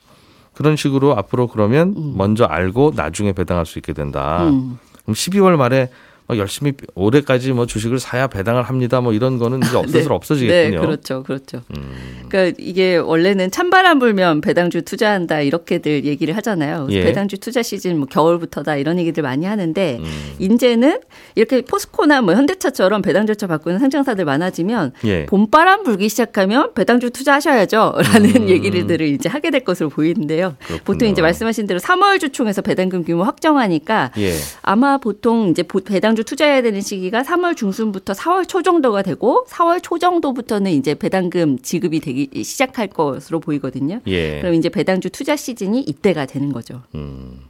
그런 0.55 0.77
식으로 0.77 1.17
앞으로 1.17 1.49
그러면 1.49 1.95
음. 1.97 2.15
먼저 2.17 2.45
알고 2.45 2.93
나중에 2.97 3.33
배당할 3.33 3.67
수 3.67 3.79
있게 3.79 3.93
된다. 3.93 4.45
음. 4.45 4.79
그럼 5.03 5.15
12월 5.15 5.57
말에 5.57 5.91
뭐 5.91 5.91
열심히 6.35 6.73
올해까지 6.95 7.53
뭐 7.53 7.67
주식을 7.67 8.01
사야 8.01 8.27
배당을 8.27 8.65
합니다. 8.65 9.01
뭐 9.01 9.13
이런 9.13 9.39
거는 9.39 9.61
이제 9.63 9.77
없어서 9.77 10.09
네. 10.09 10.15
없어지겠군요. 10.15 10.81
네, 10.81 10.87
그렇죠, 10.87 11.23
그렇죠. 11.23 11.63
음. 11.77 12.27
그러니까 12.29 12.57
이게 12.59 12.97
원래는 12.97 13.53
찬바람 13.53 14.01
불면 14.01 14.41
배당주 14.41 14.83
투자한다 14.83 15.41
이렇게들 15.43 16.05
얘기를 16.05 16.37
하잖아요. 16.37 16.89
예. 16.91 17.05
배당주 17.05 17.39
투자 17.39 17.63
시즌 17.63 17.99
뭐 17.99 18.09
겨울부터다 18.09 18.77
이런 18.77 18.99
얘기들 18.99 19.23
많이 19.23 19.47
하는데 19.47 19.99
음. 20.01 20.35
이제는 20.41 20.99
이렇게 21.37 21.63
포스코나 21.63 22.23
뭐 22.23 22.35
현대차처럼 22.35 23.03
배당 23.03 23.27
절차 23.27 23.47
바꾸는 23.47 23.79
상장사들 23.79 24.25
많아지면 24.25 24.93
예. 25.05 25.27
봄바람 25.27 25.85
불기 25.85 26.09
시작하면 26.09 26.75
배당주 26.75 27.11
투자하셔야죠라는 27.11 28.35
음. 28.43 28.49
얘기들을 28.49 29.07
이제 29.07 29.29
하게 29.29 29.51
될 29.51 29.61
것으로 29.61 29.91
보이는데요. 29.91 30.57
그렇군요. 30.59 30.81
보통 30.85 31.09
이제 31.09 31.23
말씀하신 31.23 31.69
대로 31.69 31.79
3월 31.79 32.19
주총에서 32.19 32.63
배당금 32.63 33.05
규모 33.05 33.23
확정하니까 33.23 34.11
예. 34.19 34.33
아마 34.63 34.99
보통 34.99 35.51
이제 35.51 35.63
배당 35.85 36.16
배당주 36.17 36.25
투자해야 36.25 36.63
되는 36.63 36.81
시기가 36.81 37.23
3월 37.23 37.57
중순부터 37.57 38.15
4월 38.15 38.49
초 38.49 38.63
정도가 38.63 39.03
되고 39.03 39.45
4월 39.51 39.83
초 39.83 39.99
정도부터는 39.99 40.73
이제 40.73 40.95
배당금 40.95 41.59
지급이 41.59 42.01
되기 42.01 42.43
시작할 42.43 42.89
것으로 42.89 43.39
보이거든요. 43.39 44.01
예. 44.07 44.41
그럼 44.41 44.55
이제 44.55 44.71
배당주 44.71 45.11
투자 45.11 45.37
시즌이 45.37 45.83
이때가 45.83 46.25
되는 46.25 46.53
거죠. 46.53 46.83
음, 46.95 47.43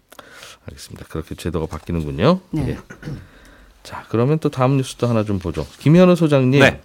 알겠습니다. 0.67 1.07
그렇게 1.09 1.37
제도가 1.37 1.67
바뀌는군요. 1.67 2.41
네. 2.51 2.71
예. 2.71 2.79
자, 3.85 4.05
그러면 4.09 4.41
또 4.41 4.49
다음 4.49 4.77
뉴스도 4.77 5.07
하나 5.07 5.23
좀 5.25 5.39
보죠. 5.39 5.65
김현우 5.79 6.17
소장님. 6.17 6.61
네. 6.61 6.81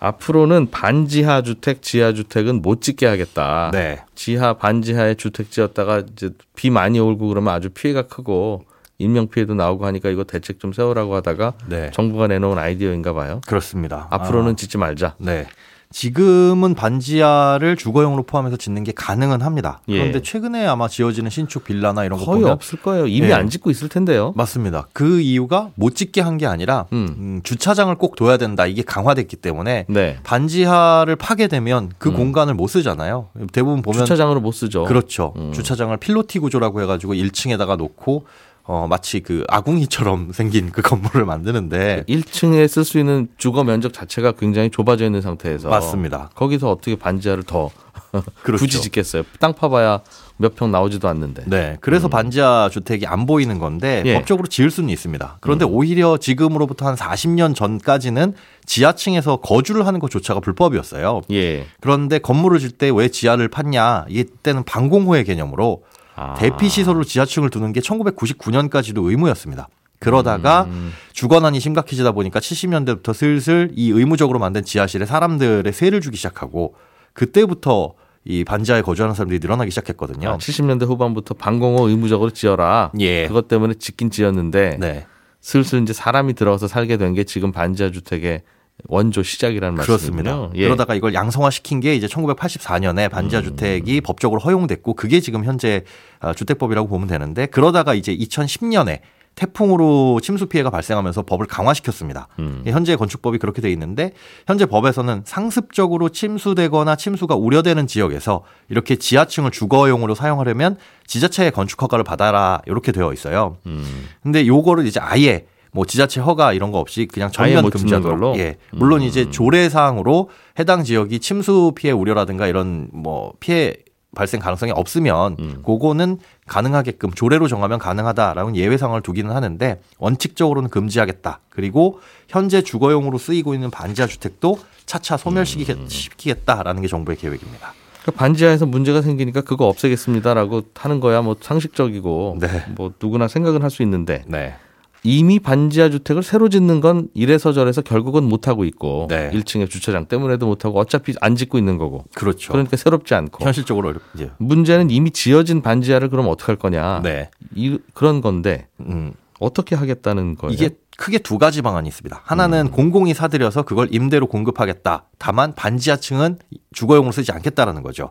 앞으로는 0.00 0.70
반지하 0.70 1.42
주택, 1.42 1.82
지하 1.82 2.14
주택은 2.14 2.62
못 2.62 2.80
짓게 2.80 3.04
하겠다. 3.04 3.70
네. 3.72 4.00
지하, 4.14 4.54
반지하에 4.54 5.14
주택 5.14 5.50
지었다가 5.50 6.04
이제 6.12 6.30
비 6.56 6.70
많이 6.70 6.98
오고 6.98 7.28
그러면 7.28 7.52
아주 7.52 7.68
피해가 7.68 8.06
크고 8.06 8.64
인명 8.98 9.28
피해도 9.28 9.54
나오고 9.54 9.86
하니까 9.86 10.10
이거 10.10 10.24
대책 10.24 10.58
좀 10.58 10.72
세우라고 10.72 11.14
하다가 11.16 11.52
네. 11.68 11.90
정부가 11.92 12.26
내놓은 12.26 12.58
아이디어인가 12.58 13.12
봐요. 13.12 13.40
그렇습니다. 13.46 14.08
앞으로는 14.10 14.52
아. 14.52 14.56
짓지 14.56 14.76
말자. 14.76 15.14
네. 15.18 15.46
지금은 15.90 16.74
반지하를 16.74 17.74
주거용으로 17.76 18.24
포함해서 18.24 18.58
짓는 18.58 18.84
게 18.84 18.92
가능은 18.94 19.40
합니다. 19.40 19.80
예. 19.88 19.96
그런데 19.98 20.18
예. 20.18 20.22
최근에 20.22 20.66
아마 20.66 20.86
지어지는 20.86 21.30
신축 21.30 21.64
빌라나 21.64 22.04
이런 22.04 22.18
거 22.18 22.26
거의 22.26 22.40
보면 22.40 22.52
없을 22.52 22.78
거예요. 22.82 23.06
이미 23.06 23.28
예. 23.28 23.32
안 23.32 23.48
짓고 23.48 23.70
있을 23.70 23.88
텐데요. 23.88 24.34
맞습니다. 24.36 24.88
그 24.92 25.20
이유가 25.20 25.70
못 25.76 25.94
짓게 25.94 26.20
한 26.20 26.36
게 26.36 26.44
아니라 26.46 26.84
음. 26.92 27.14
음, 27.18 27.40
주차장을 27.42 27.94
꼭 27.94 28.16
둬야 28.16 28.36
된다. 28.36 28.66
이게 28.66 28.82
강화됐기 28.82 29.36
때문에 29.36 29.86
네. 29.88 30.18
반지하를 30.24 31.16
파게 31.16 31.46
되면 31.46 31.90
그 31.96 32.10
음. 32.10 32.16
공간을 32.16 32.52
못 32.52 32.66
쓰잖아요. 32.66 33.28
대부분 33.52 33.80
보면 33.80 34.00
주차장으로 34.00 34.40
못 34.40 34.52
쓰죠. 34.52 34.84
그렇죠. 34.84 35.32
음. 35.36 35.52
주차장을 35.54 35.96
필로티 35.96 36.38
구조라고 36.40 36.82
해가지고 36.82 37.14
1층에다가 37.14 37.78
놓고 37.78 38.26
어, 38.70 38.86
마치 38.86 39.20
그 39.20 39.44
아궁이처럼 39.48 40.32
생긴 40.36 40.70
그 40.70 40.82
건물을 40.82 41.24
만드는데 41.24 42.04
1층에 42.06 42.68
쓸 42.68 42.84
수 42.84 42.98
있는 42.98 43.28
주거 43.38 43.64
면적 43.64 43.94
자체가 43.94 44.32
굉장히 44.32 44.68
좁아져 44.70 45.06
있는 45.06 45.22
상태에서 45.22 45.70
맞습니다. 45.70 46.28
거기서 46.34 46.70
어떻게 46.70 46.94
반지하를 46.94 47.44
더 47.44 47.70
그렇죠. 48.42 48.62
굳이 48.64 48.80
짓겠어요. 48.82 49.22
땅 49.40 49.54
파봐야 49.54 50.00
몇 50.36 50.54
평 50.54 50.70
나오지도 50.70 51.08
않는데. 51.08 51.44
네. 51.46 51.76
그래서 51.80 52.08
음. 52.08 52.10
반지하 52.10 52.68
주택이 52.70 53.06
안 53.06 53.26
보이는 53.26 53.58
건데 53.58 54.02
예. 54.06 54.14
법적으로 54.14 54.46
지을 54.46 54.70
수는 54.70 54.90
있습니다. 54.90 55.38
그런데 55.40 55.64
음. 55.64 55.70
오히려 55.72 56.16
지금으로부터 56.18 56.86
한 56.86 56.94
40년 56.94 57.54
전까지는 57.56 58.34
지하층에서 58.66 59.36
거주를 59.38 59.86
하는 59.86 59.98
것조차가 59.98 60.40
불법이었어요. 60.40 61.22
예. 61.32 61.66
그런데 61.80 62.18
건물을 62.18 62.58
질 62.60 62.70
때 62.78 62.90
왜 62.90 63.08
지하를 63.08 63.48
팠냐? 63.48 64.04
이때는 64.10 64.64
방공호의 64.64 65.24
개념으로 65.24 65.82
아. 66.18 66.34
대피 66.34 66.68
시설로 66.68 67.04
지하층을 67.04 67.50
두는 67.50 67.72
게 67.72 67.80
1999년까지도 67.80 69.08
의무였습니다. 69.08 69.68
그러다가 70.00 70.64
음. 70.68 70.92
주거난이 71.12 71.58
심각해지다 71.60 72.12
보니까 72.12 72.38
70년대부터 72.40 73.12
슬슬 73.12 73.70
이 73.74 73.90
의무적으로 73.90 74.38
만든 74.38 74.64
지하실에 74.64 75.06
사람들의 75.06 75.72
세를 75.72 76.00
주기 76.00 76.16
시작하고 76.16 76.74
그때부터 77.14 77.94
이 78.24 78.44
반지하에 78.44 78.82
거주하는 78.82 79.14
사람들이 79.14 79.40
늘어나기 79.40 79.70
시작했거든요. 79.70 80.28
아, 80.30 80.38
70년대 80.38 80.86
후반부터 80.86 81.34
방공호 81.34 81.88
의무적으로 81.88 82.30
지어라. 82.30 82.92
예. 83.00 83.26
그것 83.26 83.48
때문에 83.48 83.74
짓긴 83.74 84.10
지었는데 84.10 84.76
네. 84.78 85.06
슬슬 85.40 85.82
이제 85.82 85.92
사람이 85.92 86.34
들어서 86.34 86.68
살게 86.68 86.96
된 86.96 87.14
게 87.14 87.24
지금 87.24 87.52
반지하 87.52 87.90
주택의 87.90 88.42
원조 88.86 89.22
시작이라는 89.22 89.76
그렇습니다. 89.76 90.30
말씀이군요. 90.30 90.52
예. 90.60 90.64
그러다가 90.64 90.94
이걸 90.94 91.12
양성화 91.14 91.50
시킨 91.50 91.80
게 91.80 91.94
이제 91.94 92.06
1984년에 92.06 93.10
반지하 93.10 93.42
음. 93.42 93.44
주택이 93.44 94.00
법적으로 94.00 94.40
허용됐고 94.40 94.94
그게 94.94 95.20
지금 95.20 95.44
현재 95.44 95.82
아, 96.20 96.32
주택법이라고 96.32 96.88
보면 96.88 97.08
되는데 97.08 97.46
그러다가 97.46 97.94
이제 97.94 98.16
2010년에 98.16 99.00
태풍으로 99.34 100.18
침수 100.20 100.46
피해가 100.46 100.70
발생하면서 100.70 101.22
법을 101.22 101.46
강화시켰습니다. 101.46 102.26
음. 102.40 102.62
현재 102.66 102.96
건축법이 102.96 103.38
그렇게 103.38 103.62
돼 103.62 103.70
있는데 103.70 104.12
현재 104.48 104.66
법에서는 104.66 105.22
상습적으로 105.24 106.08
침수되거나 106.08 106.96
침수가 106.96 107.36
우려되는 107.36 107.86
지역에서 107.86 108.42
이렇게 108.68 108.96
지하층을 108.96 109.52
주거용으로 109.52 110.16
사용하려면 110.16 110.76
지자체의 111.06 111.52
건축 111.52 111.80
허가를 111.82 112.04
받아라 112.04 112.62
이렇게 112.66 112.90
되어 112.90 113.12
있어요. 113.12 113.58
음. 113.66 114.06
근데 114.24 114.44
요거를 114.44 114.86
이제 114.86 114.98
아예 114.98 115.46
뭐 115.72 115.84
지자체 115.84 116.20
허가 116.20 116.52
이런 116.52 116.70
거 116.72 116.78
없이 116.78 117.06
그냥 117.06 117.30
전면 117.30 117.62
걸로. 118.02 118.38
예. 118.38 118.56
물론 118.72 119.00
음. 119.00 119.06
이제 119.06 119.30
조례 119.30 119.68
사항으로 119.68 120.30
해당 120.58 120.84
지역이 120.84 121.20
침수 121.20 121.72
피해 121.74 121.92
우려라든가 121.92 122.46
이런 122.46 122.88
뭐 122.92 123.32
피해 123.40 123.74
발생 124.14 124.40
가능성이 124.40 124.72
없으면 124.72 125.36
음. 125.38 125.62
그거는 125.64 126.18
가능하게끔 126.46 127.12
조례로 127.12 127.46
정하면 127.46 127.78
가능하다라는 127.78 128.56
예외 128.56 128.78
상황을 128.78 129.02
두기는 129.02 129.30
하는데 129.30 129.80
원칙적으로는 129.98 130.70
금지하겠다. 130.70 131.40
그리고 131.50 132.00
현재 132.26 132.62
주거용으로 132.62 133.18
쓰이고 133.18 133.52
있는 133.54 133.70
반지하 133.70 134.08
주택도 134.08 134.58
차차 134.86 135.18
소멸시키겠다라는 135.18 136.82
게 136.82 136.88
정부의 136.88 137.18
계획입니다. 137.18 137.74
그러니까 138.02 138.18
반지하에서 138.18 138.64
문제가 138.64 139.02
생기니까 139.02 139.42
그거 139.42 139.66
없애겠습니다라고 139.66 140.62
하는 140.74 141.00
거야 141.00 141.20
뭐 141.20 141.36
상식적이고 141.38 142.38
네. 142.40 142.64
뭐 142.74 142.92
누구나 143.00 143.28
생각은 143.28 143.62
할 143.62 143.70
수 143.70 143.82
있는데 143.82 144.24
네. 144.26 144.54
이미 145.02 145.38
반지하 145.38 145.90
주택을 145.90 146.22
새로 146.22 146.48
짓는 146.48 146.80
건 146.80 147.08
이래서 147.14 147.52
저래서 147.52 147.82
결국은 147.82 148.24
못 148.24 148.48
하고 148.48 148.64
있고 148.64 149.06
네. 149.08 149.30
1층에 149.30 149.70
주차장 149.70 150.06
때문에도 150.06 150.46
못 150.46 150.64
하고 150.64 150.78
어차피 150.78 151.14
안 151.20 151.36
짓고 151.36 151.58
있는 151.58 151.78
거고. 151.78 152.04
그렇죠. 152.14 152.52
그러니까 152.52 152.76
새롭지 152.76 153.14
않고. 153.14 153.44
현실적으로 153.44 153.88
어렵죠. 153.88 154.34
문제는 154.38 154.90
이미 154.90 155.10
지어진 155.10 155.62
반지하를 155.62 156.08
그럼 156.08 156.28
어떻게 156.28 156.46
할 156.46 156.56
거냐. 156.56 157.00
네. 157.02 157.30
이 157.54 157.78
그런 157.94 158.20
건데 158.20 158.66
음. 158.80 159.12
어떻게 159.40 159.76
하겠다는 159.76 160.36
거예요? 160.36 160.52
이게 160.52 160.70
크게 160.96 161.18
두 161.18 161.38
가지 161.38 161.62
방안이 161.62 161.88
있습니다. 161.88 162.22
하나는 162.24 162.66
음. 162.66 162.70
공공이 162.72 163.14
사들여서 163.14 163.62
그걸 163.62 163.88
임대로 163.92 164.26
공급하겠다. 164.26 165.04
다만 165.18 165.54
반지하층은 165.54 166.38
주거용으로 166.72 167.12
쓰지 167.12 167.30
않겠다라는 167.30 167.84
거죠. 167.84 168.10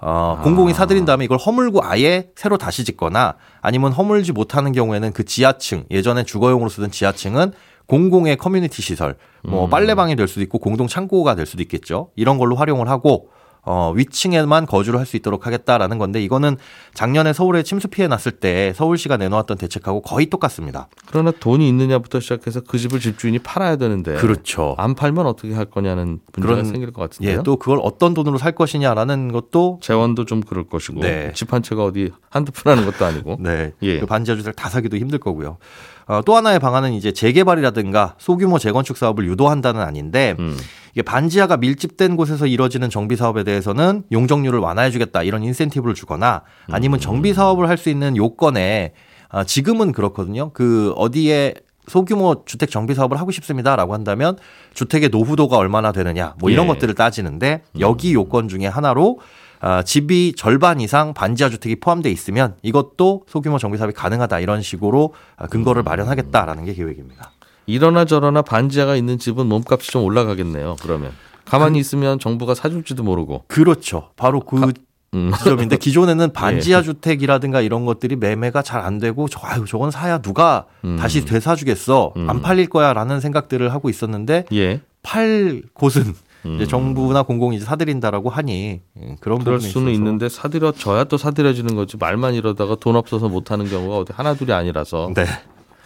어, 0.00 0.40
공공이 0.42 0.72
아. 0.72 0.74
사들인 0.74 1.04
다음에 1.04 1.24
이걸 1.24 1.38
허물고 1.38 1.80
아예 1.82 2.30
새로 2.36 2.58
다시 2.58 2.84
짓거나 2.84 3.36
아니면 3.60 3.92
허물지 3.92 4.32
못하는 4.32 4.72
경우에는 4.72 5.12
그 5.12 5.24
지하층 5.24 5.84
예전에 5.90 6.24
주거용으로 6.24 6.68
쓰던 6.68 6.90
지하층은 6.90 7.52
공공의 7.86 8.36
커뮤니티 8.36 8.82
시설 8.82 9.16
뭐 9.42 9.66
음. 9.66 9.70
빨래방이 9.70 10.16
될 10.16 10.26
수도 10.26 10.40
있고 10.42 10.58
공동 10.58 10.86
창고가 10.86 11.34
될 11.34 11.46
수도 11.46 11.62
있겠죠. 11.62 12.10
이런 12.16 12.38
걸로 12.38 12.56
활용을 12.56 12.88
하고 12.88 13.28
어, 13.64 13.92
위층에만 13.94 14.66
거주를 14.66 14.98
할 14.98 15.04
수 15.04 15.16
있도록 15.16 15.46
하겠다라는 15.46 15.98
건데 15.98 16.22
이거는 16.22 16.56
작년에 16.94 17.32
서울에 17.32 17.62
침수 17.62 17.88
피해 17.88 18.08
났을 18.08 18.32
때 18.32 18.72
서울시가 18.74 19.16
내놓았던 19.16 19.58
대책하고 19.58 20.00
거의 20.02 20.26
똑같습니다. 20.26 20.88
그러나 21.06 21.30
돈이 21.30 21.68
있느냐부터 21.68 22.20
시작해서 22.20 22.60
그 22.60 22.78
집을 22.78 23.00
집주인이 23.00 23.38
팔아야 23.40 23.76
되는데 23.76 24.14
그렇죠. 24.14 24.74
안 24.78 24.94
팔면 24.94 25.26
어떻게 25.26 25.54
할 25.54 25.66
거냐는 25.66 26.20
문제가 26.32 26.54
그런, 26.54 26.64
생길 26.64 26.92
것 26.92 27.02
같은데요. 27.02 27.38
예, 27.38 27.42
또 27.42 27.56
그걸 27.56 27.78
어떤 27.82 28.14
돈으로 28.14 28.38
살 28.38 28.52
것이냐라는 28.52 29.32
것도 29.32 29.80
재원도 29.82 30.24
좀 30.24 30.40
그럴 30.40 30.64
것이고 30.64 31.00
네. 31.00 31.32
집한 31.34 31.62
채가 31.62 31.84
어디 31.84 32.10
한두 32.30 32.52
푼 32.52 32.72
하는 32.72 32.84
것도 32.84 33.04
아니고 33.04 33.36
네. 33.40 33.72
예. 33.82 34.00
그 34.00 34.06
반지하 34.06 34.36
주택 34.36 34.56
다 34.56 34.68
사기도 34.68 34.96
힘들 34.96 35.18
거고요. 35.18 35.58
어, 36.06 36.20
또 36.24 36.36
하나의 36.36 36.58
방안은 36.58 36.92
이제 36.92 37.12
재개발이라든가 37.12 38.14
소규모 38.18 38.58
재건축 38.58 38.96
사업을 38.96 39.26
유도한다는 39.26 39.80
아닌데 39.80 40.36
음. 40.38 40.56
이게 40.94 41.02
반지하가 41.02 41.56
밀집된 41.56 42.16
곳에서 42.16 42.46
이뤄지는 42.46 42.88
정비 42.88 43.16
사업에 43.16 43.42
대해서는 43.42 44.04
용적률을 44.12 44.60
완화해 44.60 44.90
주겠다 44.90 45.22
이런 45.24 45.42
인센티브를 45.42 45.94
주거나 45.94 46.42
아니면 46.70 47.00
정비 47.00 47.34
사업을 47.34 47.68
할 47.68 47.74
수 47.74 47.90
있는 47.90 48.16
요건에 48.16 48.92
아, 49.28 49.42
지금은 49.42 49.90
그렇거든요. 49.90 50.50
그 50.52 50.92
어디에 50.96 51.54
소규모 51.88 52.44
주택 52.46 52.70
정비 52.70 52.94
사업을 52.94 53.18
하고 53.18 53.32
싶습니다라고 53.32 53.92
한다면 53.92 54.38
주택의 54.74 55.08
노후도가 55.08 55.56
얼마나 55.56 55.90
되느냐 55.90 56.34
뭐 56.38 56.50
이런 56.50 56.66
예. 56.66 56.68
것들을 56.68 56.94
따지는데 56.94 57.62
여기 57.80 58.14
요건 58.14 58.48
중에 58.48 58.66
하나로 58.66 59.18
아, 59.60 59.82
집이 59.82 60.34
절반 60.36 60.80
이상 60.80 61.14
반지하 61.14 61.50
주택이 61.50 61.76
포함되어 61.80 62.12
있으면 62.12 62.54
이것도 62.62 63.24
소규모 63.26 63.58
정비 63.58 63.76
사업이 63.76 63.92
가능하다 63.92 64.38
이런 64.38 64.62
식으로 64.62 65.14
아, 65.36 65.48
근거를 65.48 65.82
음. 65.82 65.84
마련하겠다라는 65.84 66.64
게 66.64 66.74
계획입니다. 66.74 67.32
이러나 67.66 68.04
저러나 68.04 68.42
반지하가 68.42 68.96
있는 68.96 69.18
집은 69.18 69.46
몸값이 69.46 69.90
좀 69.90 70.04
올라가겠네요. 70.04 70.76
그러면 70.82 71.12
가만히 71.44 71.74
그 71.74 71.80
있으면 71.80 72.18
정부가 72.18 72.54
사줄지도 72.54 73.02
모르고. 73.02 73.44
그렇죠. 73.48 74.10
바로 74.16 74.40
그 74.40 74.60
가, 74.60 74.72
음. 75.14 75.32
지점인데 75.38 75.76
기존에는 75.76 76.32
반지하 76.34 76.80
예. 76.80 76.82
주택이라든가 76.82 77.60
이런 77.60 77.84
것들이 77.86 78.16
매매가 78.16 78.62
잘 78.62 78.80
안 78.84 78.98
되고 78.98 79.28
저 79.28 79.40
아유 79.42 79.64
저건 79.66 79.90
사야 79.90 80.18
누가 80.18 80.66
음. 80.84 80.96
다시 80.98 81.24
되사주겠어 81.24 82.12
음. 82.16 82.28
안 82.28 82.42
팔릴 82.42 82.68
거야라는 82.68 83.20
생각들을 83.20 83.72
하고 83.72 83.88
있었는데 83.88 84.44
예. 84.52 84.80
팔 85.02 85.62
곳은 85.74 86.14
음. 86.46 86.56
이제 86.56 86.66
정부나 86.66 87.22
공공이 87.22 87.56
이제 87.56 87.64
사들인다라고 87.64 88.28
하니 88.28 88.80
예, 89.00 89.16
그런 89.20 89.42
그럴 89.44 89.60
수는 89.60 89.88
있어서. 89.88 89.90
있는데 89.90 90.28
사들여져야 90.28 91.04
또 91.04 91.16
사들여지는 91.16 91.76
거지 91.76 91.96
말만 91.96 92.34
이러다가 92.34 92.74
돈 92.76 92.96
없어서 92.96 93.28
못 93.28 93.50
하는 93.50 93.68
경우가 93.70 93.96
어디 93.98 94.12
하나 94.12 94.34
둘이 94.34 94.52
아니라서. 94.52 95.10
네. 95.14 95.24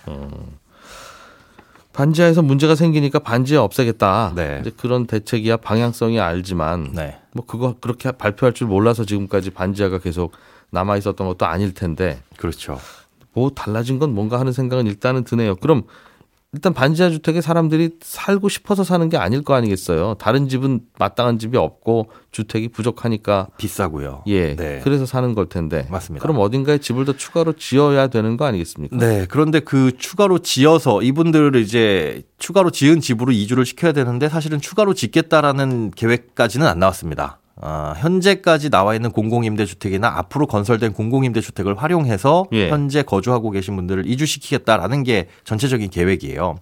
어. 0.06 0.28
반지하에서 1.98 2.42
문제가 2.42 2.76
생기니까 2.76 3.18
반지하 3.18 3.64
없애겠다. 3.64 4.32
네. 4.36 4.58
이제 4.60 4.70
그런 4.70 5.08
대책이야 5.08 5.56
방향성이 5.56 6.20
알지만 6.20 6.92
네. 6.92 7.18
뭐 7.32 7.44
그거 7.44 7.74
그렇게 7.80 8.12
발표할 8.12 8.52
줄 8.52 8.68
몰라서 8.68 9.04
지금까지 9.04 9.50
반지하가 9.50 9.98
계속 9.98 10.30
남아 10.70 10.96
있었던 10.98 11.26
것도 11.26 11.46
아닐 11.46 11.74
텐데. 11.74 12.22
그렇죠. 12.36 12.78
뭐 13.32 13.50
달라진 13.50 13.98
건 13.98 14.14
뭔가 14.14 14.38
하는 14.38 14.52
생각은 14.52 14.86
일단은 14.86 15.24
드네요. 15.24 15.56
그럼 15.56 15.82
일단 16.54 16.72
반지하 16.72 17.10
주택에 17.10 17.42
사람들이 17.42 17.90
살고 18.00 18.48
싶어서 18.48 18.82
사는 18.82 19.06
게 19.10 19.18
아닐 19.18 19.42
거 19.42 19.52
아니겠어요. 19.52 20.14
다른 20.14 20.48
집은 20.48 20.80
마땅한 20.98 21.38
집이 21.38 21.58
없고 21.58 22.10
주택이 22.32 22.68
부족하니까 22.68 23.48
비싸고요. 23.58 24.22
예. 24.28 24.56
네. 24.56 24.80
그래서 24.82 25.04
사는 25.04 25.34
걸 25.34 25.50
텐데. 25.50 25.86
맞습니다. 25.90 26.22
그럼 26.22 26.38
어딘가에 26.40 26.78
집을 26.78 27.04
더 27.04 27.14
추가로 27.14 27.52
지어야 27.52 28.06
되는 28.06 28.38
거 28.38 28.46
아니겠습니까? 28.46 28.96
네. 28.96 29.26
그런데 29.28 29.60
그 29.60 29.92
추가로 29.98 30.38
지어서 30.38 31.02
이분들을 31.02 31.54
이제 31.56 32.22
추가로 32.38 32.70
지은 32.70 33.00
집으로 33.00 33.30
이주를 33.32 33.66
시켜야 33.66 33.92
되는데 33.92 34.30
사실은 34.30 34.58
추가로 34.58 34.94
짓겠다라는 34.94 35.90
계획까지는 35.90 36.66
안 36.66 36.78
나왔습니다. 36.78 37.37
어, 37.60 37.92
현재까지 37.96 38.70
나와 38.70 38.94
있는 38.94 39.10
공공임대주택이나 39.10 40.06
앞으로 40.06 40.46
건설된 40.46 40.92
공공임대주택을 40.92 41.76
활용해서 41.76 42.46
예. 42.52 42.70
현재 42.70 43.02
거주하고 43.02 43.50
계신 43.50 43.74
분들을 43.76 44.06
이주시키겠다라는 44.06 45.02
게 45.02 45.28
전체적인 45.44 45.90
계획이에요. 45.90 46.56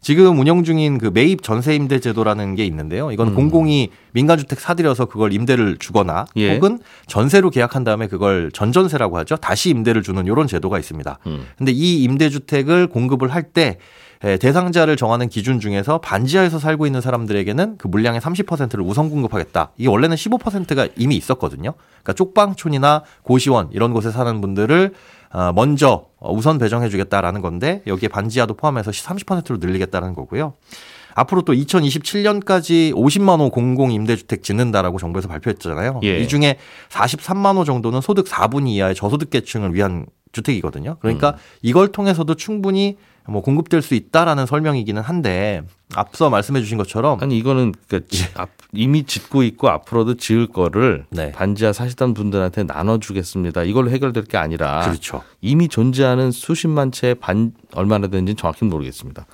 지금 0.00 0.40
운영 0.40 0.64
중인 0.64 0.98
그 0.98 1.10
매입 1.14 1.44
전세 1.44 1.76
임대 1.76 2.00
제도라는 2.00 2.56
게 2.56 2.66
있는데요. 2.66 3.12
이건 3.12 3.28
음. 3.28 3.34
공공이 3.36 3.90
민간 4.10 4.36
주택 4.36 4.58
사들여서 4.58 5.04
그걸 5.04 5.32
임대를 5.32 5.76
주거나 5.78 6.24
예. 6.34 6.54
혹은 6.54 6.80
전세로 7.06 7.50
계약한 7.50 7.84
다음에 7.84 8.08
그걸 8.08 8.50
전전세라고 8.52 9.16
하죠. 9.18 9.36
다시 9.36 9.70
임대를 9.70 10.02
주는 10.02 10.26
이런 10.26 10.48
제도가 10.48 10.80
있습니다. 10.80 11.18
음. 11.28 11.46
근데 11.56 11.70
이 11.70 12.02
임대 12.02 12.30
주택을 12.30 12.88
공급을 12.88 13.32
할때 13.32 13.62
예, 13.62 13.78
대상자를 14.22 14.96
정하는 14.96 15.28
기준 15.28 15.58
중에서 15.58 15.98
반지하에서 15.98 16.58
살고 16.58 16.86
있는 16.86 17.00
사람들에게는 17.00 17.78
그 17.78 17.88
물량의 17.88 18.20
30%를 18.20 18.84
우선 18.84 19.10
공급하겠다. 19.10 19.72
이게 19.76 19.88
원래는 19.88 20.16
15%가 20.16 20.88
이미 20.96 21.16
있었거든요. 21.16 21.74
그러니까 22.02 22.12
쪽방촌이나 22.12 23.02
고시원 23.22 23.68
이런 23.72 23.92
곳에 23.92 24.10
사는 24.10 24.40
분들을 24.40 24.94
어, 25.32 25.52
먼저 25.54 26.06
우선 26.20 26.58
배정해 26.58 26.88
주겠다라는 26.88 27.40
건데 27.40 27.82
여기에 27.86 28.08
반지하도 28.08 28.54
포함해서 28.54 28.90
30%로 28.90 29.56
늘리겠다는 29.56 30.14
거고요. 30.14 30.54
앞으로 31.14 31.42
또 31.42 31.52
2027년까지 31.52 32.92
50만 32.94 33.40
호 33.40 33.50
공공 33.50 33.92
임대주택 33.92 34.42
짓는다라고 34.42 34.98
정부에서 34.98 35.28
발표했잖아요. 35.28 36.00
예. 36.04 36.18
이 36.18 36.28
중에 36.28 36.58
43만 36.90 37.56
호 37.56 37.64
정도는 37.64 38.00
소득 38.00 38.26
4분 38.26 38.68
이하의 38.68 38.94
저소득 38.94 39.30
계층을 39.30 39.74
위한 39.74 40.06
주택이거든요. 40.32 40.96
그러니까 41.00 41.30
음. 41.30 41.34
이걸 41.60 41.88
통해서도 41.88 42.34
충분히 42.34 42.96
뭐 43.28 43.40
공급될 43.40 43.82
수 43.82 43.94
있다라는 43.94 44.46
설명이기는 44.46 45.00
한데 45.00 45.62
앞서 45.94 46.30
말씀해 46.30 46.60
주신 46.60 46.78
것처럼 46.78 47.18
아니 47.20 47.38
이거는 47.38 47.72
그러니까 47.88 48.16
예. 48.16 48.46
이미 48.72 49.04
짓고 49.04 49.42
있고 49.44 49.68
앞으로도 49.68 50.16
지을 50.16 50.48
거를 50.48 51.04
네. 51.10 51.30
반지하 51.32 51.72
사시던 51.72 52.14
분들한테 52.14 52.64
나눠주겠습니다. 52.64 53.62
이걸로 53.64 53.90
해결될 53.90 54.24
게 54.24 54.38
아니라 54.38 54.80
그렇죠. 54.80 55.22
이미 55.40 55.68
존재하는 55.68 56.30
수십만 56.30 56.90
채반 56.90 57.52
얼마나 57.74 58.08
되는지 58.08 58.34
정확히 58.34 58.64
모르겠습니다. 58.64 59.26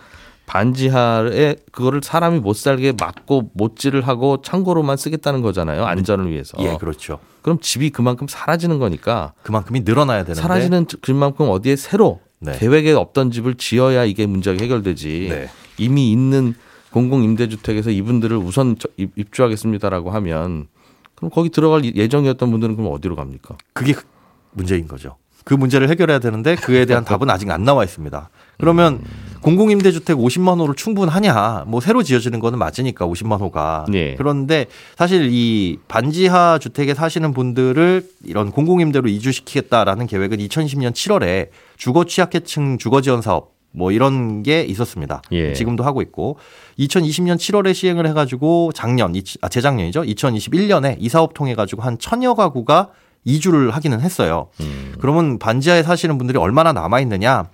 반지하에 0.46 1.56
그거를 1.72 2.00
사람이 2.02 2.40
못 2.40 2.56
살게 2.56 2.94
막고 2.98 3.50
못질을 3.52 4.08
하고 4.08 4.40
창고로만 4.40 4.96
쓰겠다는 4.96 5.42
거잖아요. 5.42 5.84
안전을 5.84 6.30
위해서. 6.30 6.56
예, 6.60 6.76
그렇죠. 6.78 7.18
그럼 7.42 7.60
집이 7.60 7.90
그만큼 7.90 8.26
사라지는 8.28 8.78
거니까 8.78 9.34
그만큼이 9.42 9.80
늘어나야 9.80 10.22
되는데 10.24 10.40
사라지는 10.40 10.86
그만큼 11.02 11.50
어디에 11.50 11.76
새로 11.76 12.20
네. 12.40 12.56
계획에 12.58 12.92
없던 12.92 13.30
집을 13.30 13.54
지어야 13.54 14.04
이게 14.04 14.26
문제가 14.26 14.62
해결되지. 14.62 15.26
네. 15.30 15.48
이미 15.78 16.12
있는 16.12 16.54
공공 16.90 17.22
임대주택에서 17.22 17.90
이분들을 17.90 18.36
우선 18.36 18.76
입주하겠습니다라고 18.96 20.10
하면 20.10 20.68
그럼 21.14 21.30
거기 21.30 21.50
들어갈 21.50 21.84
예정이었던 21.84 22.50
분들은 22.50 22.76
그럼 22.76 22.92
어디로 22.92 23.16
갑니까? 23.16 23.56
그게 23.72 23.92
그 23.92 24.04
문제인 24.52 24.86
거죠. 24.86 25.16
그 25.44 25.54
문제를 25.54 25.88
해결해야 25.88 26.18
되는데 26.18 26.56
그에 26.56 26.84
대한 26.84 27.04
답은 27.06 27.30
아직 27.30 27.50
안 27.50 27.64
나와 27.64 27.82
있습니다. 27.82 28.28
그러면 28.58 28.94
음. 28.94 29.38
공공임대주택 29.40 30.16
50만 30.16 30.58
호로 30.60 30.74
충분하냐? 30.74 31.64
뭐 31.66 31.80
새로 31.80 32.02
지어지는 32.02 32.38
거는 32.40 32.58
맞으니까 32.58 33.06
50만 33.06 33.40
호가. 33.40 33.86
네. 33.88 34.14
그런데 34.16 34.66
사실 34.96 35.28
이 35.32 35.78
반지하 35.88 36.58
주택에 36.58 36.92
사시는 36.92 37.32
분들을 37.32 38.06
이런 38.24 38.50
공공임대로 38.50 39.08
이주시키겠다라는 39.08 40.06
계획은 40.06 40.38
2020년 40.38 40.92
7월에 40.92 41.48
주거 41.78 42.04
취약계층 42.04 42.76
주거 42.76 43.00
지원 43.00 43.22
사업 43.22 43.54
뭐 43.70 43.92
이런 43.92 44.42
게 44.42 44.62
있었습니다. 44.62 45.22
예. 45.32 45.52
지금도 45.54 45.84
하고 45.84 46.02
있고 46.02 46.38
2020년 46.78 47.36
7월에 47.36 47.72
시행을 47.72 48.06
해가지고 48.08 48.72
작년 48.74 49.14
아 49.40 49.48
재작년이죠. 49.48 50.02
2021년에 50.02 50.96
이 50.98 51.08
사업 51.08 51.34
통해 51.34 51.54
가지고 51.54 51.82
한 51.82 51.98
천여 51.98 52.34
가구가 52.34 52.90
이주를 53.24 53.70
하기는 53.70 54.00
했어요. 54.00 54.48
음. 54.60 54.94
그러면 55.00 55.38
반지하에 55.38 55.82
사시는 55.82 56.18
분들이 56.18 56.38
얼마나 56.38 56.72
남아 56.72 57.00
있느냐? 57.00 57.48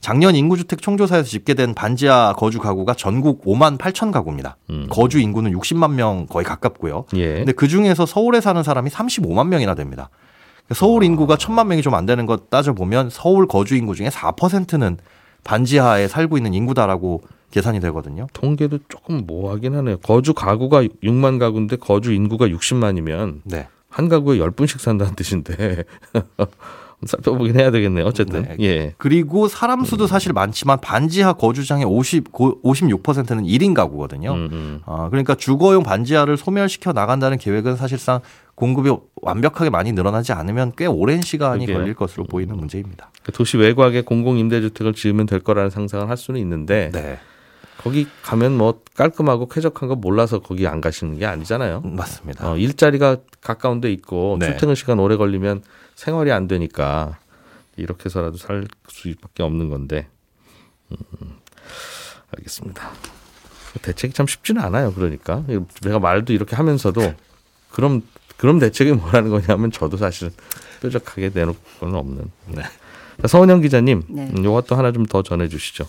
작년 0.00 0.36
인구주택 0.36 0.80
총조사에서 0.80 1.28
집계된 1.28 1.74
반지하 1.74 2.32
거주 2.36 2.60
가구가 2.60 2.94
전국 2.94 3.44
5만 3.44 3.78
8천 3.78 4.12
가구입니다. 4.12 4.56
음. 4.70 4.86
거주 4.88 5.18
인구는 5.18 5.52
60만 5.52 5.94
명 5.94 6.26
거의 6.26 6.44
가깝고요. 6.44 7.06
예. 7.14 7.34
근데 7.34 7.52
그 7.52 7.68
중에서 7.68 8.06
서울에 8.06 8.40
사는 8.40 8.62
사람이 8.62 8.90
35만 8.90 9.48
명이나 9.48 9.74
됩니다. 9.74 10.08
서울 10.74 11.02
인구가 11.04 11.36
천만 11.36 11.68
명이 11.68 11.82
좀 11.82 11.94
안 11.94 12.06
되는 12.06 12.26
것 12.26 12.50
따져 12.50 12.72
보면 12.74 13.08
서울 13.10 13.46
거주 13.46 13.74
인구 13.76 13.94
중에 13.94 14.08
4%는 14.08 14.98
반지하에 15.44 16.08
살고 16.08 16.36
있는 16.36 16.52
인구다라고 16.54 17.22
계산이 17.50 17.80
되거든요. 17.80 18.26
통계도 18.34 18.78
조금 18.88 19.24
모호하긴 19.26 19.74
하네요. 19.76 19.96
거주 19.98 20.34
가구가 20.34 20.82
6만 20.82 21.38
가구인데 21.38 21.76
거주 21.76 22.12
인구가 22.12 22.46
60만이면 22.48 23.40
네. 23.44 23.68
한 23.88 24.08
가구에 24.10 24.38
10분씩 24.38 24.78
산다는 24.80 25.14
뜻인데 25.14 25.84
살펴보긴 27.06 27.58
해야 27.58 27.70
되겠네요. 27.70 28.04
어쨌든. 28.04 28.42
네. 28.42 28.56
예. 28.60 28.94
그리고 28.98 29.46
사람 29.48 29.84
수도 29.84 30.06
사실 30.06 30.32
많지만 30.32 30.80
반지하 30.80 31.32
거주장의 31.34 31.84
50 31.86 32.32
56%는 32.32 33.44
1인 33.44 33.72
가구거든요. 33.72 34.32
음, 34.32 34.48
음. 34.52 34.80
어, 34.84 35.08
그러니까 35.08 35.34
주거용 35.36 35.84
반지하를 35.84 36.36
소멸시켜 36.36 36.92
나간다는 36.92 37.38
계획은 37.38 37.76
사실상 37.76 38.20
공급이 38.58 38.90
완벽하게 39.22 39.70
많이 39.70 39.92
늘어나지 39.92 40.32
않으면 40.32 40.72
꽤 40.76 40.86
오랜 40.86 41.22
시간이 41.22 41.64
그게요. 41.64 41.78
걸릴 41.78 41.94
것으로 41.94 42.24
보이는 42.24 42.56
문제입니다. 42.56 43.12
그 43.22 43.30
도시 43.30 43.56
외곽에 43.56 44.00
공공 44.00 44.36
임대주택을 44.36 44.94
지으면 44.94 45.26
될 45.26 45.38
거라는 45.38 45.70
상상을 45.70 46.08
할 46.08 46.16
수는 46.16 46.40
있는데 46.40 46.90
네. 46.92 47.20
거기 47.76 48.08
가면 48.24 48.58
뭐 48.58 48.80
깔끔하고 48.96 49.46
쾌적한 49.46 49.88
거 49.88 49.94
몰라서 49.94 50.40
거기 50.40 50.66
안 50.66 50.80
가시는 50.80 51.20
게 51.20 51.26
아니잖아요. 51.26 51.82
맞습니다. 51.84 52.50
어, 52.50 52.56
일자리가 52.56 53.18
가까운 53.40 53.80
데 53.80 53.92
있고 53.92 54.38
네. 54.40 54.46
출퇴근 54.46 54.74
시간 54.74 54.98
오래 54.98 55.16
걸리면 55.16 55.62
생활이 55.94 56.32
안 56.32 56.48
되니까 56.48 57.16
이렇게 57.76 58.06
해서라도 58.06 58.38
살 58.38 58.66
수밖에 58.88 59.44
없는 59.44 59.70
건데. 59.70 60.08
음, 60.90 60.96
알겠습니다. 62.36 62.90
대책이 63.82 64.14
참 64.14 64.26
쉽지는 64.26 64.62
않아요. 64.62 64.92
그러니까 64.94 65.44
내가 65.82 66.00
말도 66.00 66.32
이렇게 66.32 66.56
하면서도 66.56 67.14
그럼 67.70 68.02
그럼 68.38 68.58
대책이 68.58 68.92
뭐라는 68.92 69.30
거냐면 69.30 69.70
저도 69.70 69.98
사실은 69.98 70.32
뾰족하게 70.80 71.30
내놓을 71.34 71.54
건 71.80 71.94
없는. 71.94 72.30
네. 72.54 72.62
서은영 73.26 73.60
기자님, 73.60 74.04
네. 74.08 74.30
음, 74.34 74.44
요것도 74.44 74.76
하나 74.76 74.92
좀 74.92 75.06
더 75.06 75.22
전해주시죠. 75.22 75.86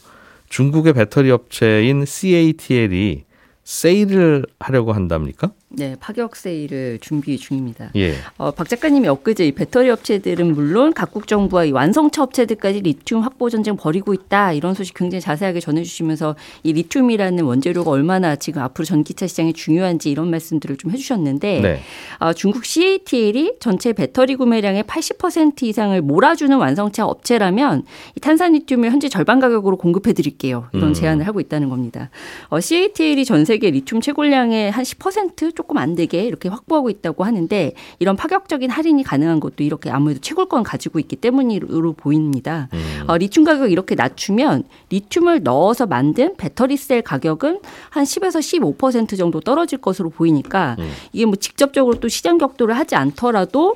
중국의 0.50 0.94
배터리 0.94 1.30
업체인 1.32 2.06
CATL이 2.06 3.24
세일을 3.64 4.46
하려고 4.60 4.94
한답니까? 4.94 5.52
네, 5.72 5.96
파격 6.00 6.36
세일을 6.36 6.98
준비 7.00 7.38
중입니다. 7.38 7.92
예. 7.96 8.16
어, 8.38 8.50
박 8.50 8.68
작가님이 8.68 9.08
엊그제 9.08 9.46
이 9.46 9.52
배터리 9.52 9.92
업체들은 9.92 10.56
물론 10.56 10.94
각국 10.94 11.28
정부와 11.28 11.66
이 11.66 11.72
완성차 11.72 12.24
업체들까지 12.24 12.82
리튬 12.82 13.22
확보 13.22 13.52
전쟁 13.52 13.78
벌이고 13.78 14.16
있다 14.16 14.54
이런 14.54 14.74
소식 14.74 14.96
굉장히 14.96 15.22
자세하게 15.22 15.60
전해주시면서 15.60 16.36
이 16.64 16.74
리튬이라는 16.74 17.44
원재료가 17.44 17.92
얼마나 17.92 18.36
지금 18.36 18.64
앞으로 18.64 18.84
전기차 18.84 19.28
시장에 19.28 19.54
중요한지 19.54 20.10
이런 20.10 20.32
말씀들을 20.32 20.78
좀 20.78 20.90
해주셨는데 20.90 21.60
네. 21.62 21.80
어, 22.18 22.34
중국 22.34 22.66
CATL이 22.66 23.58
전체 23.60 23.94
배터리 23.94 24.36
구매량의 24.36 24.84
80% 24.86 25.62
이상을 25.64 26.02
몰아주는 26.02 26.58
완성차 26.58 27.06
업체라면 27.06 27.84
이 28.16 28.20
탄산 28.20 28.54
리튬을 28.54 28.90
현재 28.90 29.08
절반 29.08 29.40
가격으로 29.40 29.78
공급해드릴게요 29.78 30.70
이런 30.74 30.90
음. 30.90 30.94
제안을 30.94 31.28
하고 31.28 31.40
있다는 31.40 31.70
겁니다. 31.70 32.10
어, 32.50 32.60
CATL이 32.60 33.24
전 33.24 33.46
세계 33.46 33.70
리튬 33.70 34.02
채굴량의 34.02 34.72
한 34.72 34.84
10% 34.84 35.59
조금 35.60 35.78
안 35.78 35.94
되게 35.94 36.24
이렇게 36.24 36.48
확보하고 36.48 36.90
있다고 36.90 37.26
하는데 37.26 37.74
이런 38.00 38.16
파격적인 38.16 38.70
할인이 38.70 39.04
가능한 39.04 39.42
것도 39.42 39.66
이렇게 39.66 39.90
아무래도 39.90 40.22
채굴권 40.22 40.64
가지고 40.64 41.00
있기 41.00 41.18
때문으로 41.18 41.92
보입니다. 41.92 42.70
음. 42.72 43.04
어, 43.08 43.18
리튬 43.18 43.44
가격 43.44 43.70
이렇게 43.70 43.94
낮추면 43.94 44.64
리튬을 44.90 45.44
넣어서 45.44 45.86
만든 45.86 46.38
배터리 46.38 46.78
셀 46.78 47.02
가격은 47.02 47.60
한 47.90 48.04
10에서 48.06 48.78
15% 48.78 49.18
정도 49.18 49.42
떨어질 49.42 49.80
것으로 49.80 50.10
보이니까 50.10 50.78
음. 50.80 50.90
이게 51.12 51.26
뭐 51.26 51.36
직접적으로 51.36 52.00
또 52.00 52.08
시장 52.08 52.38
격도를 52.38 52.78
하지 52.78 52.96
않더라도 52.96 53.76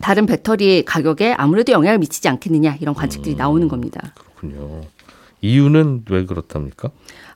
다른 0.00 0.24
배터리 0.24 0.84
가격에 0.84 1.32
아무래도 1.32 1.72
영향을 1.72 1.98
미치지 1.98 2.28
않겠느냐 2.28 2.76
이런 2.80 2.94
관측들이 2.94 3.34
음. 3.34 3.38
나오는 3.38 3.66
겁니다. 3.66 4.14
그렇군요. 4.14 4.82
이유는 5.40 6.04
왜 6.10 6.24
그렇답니까? 6.24 6.90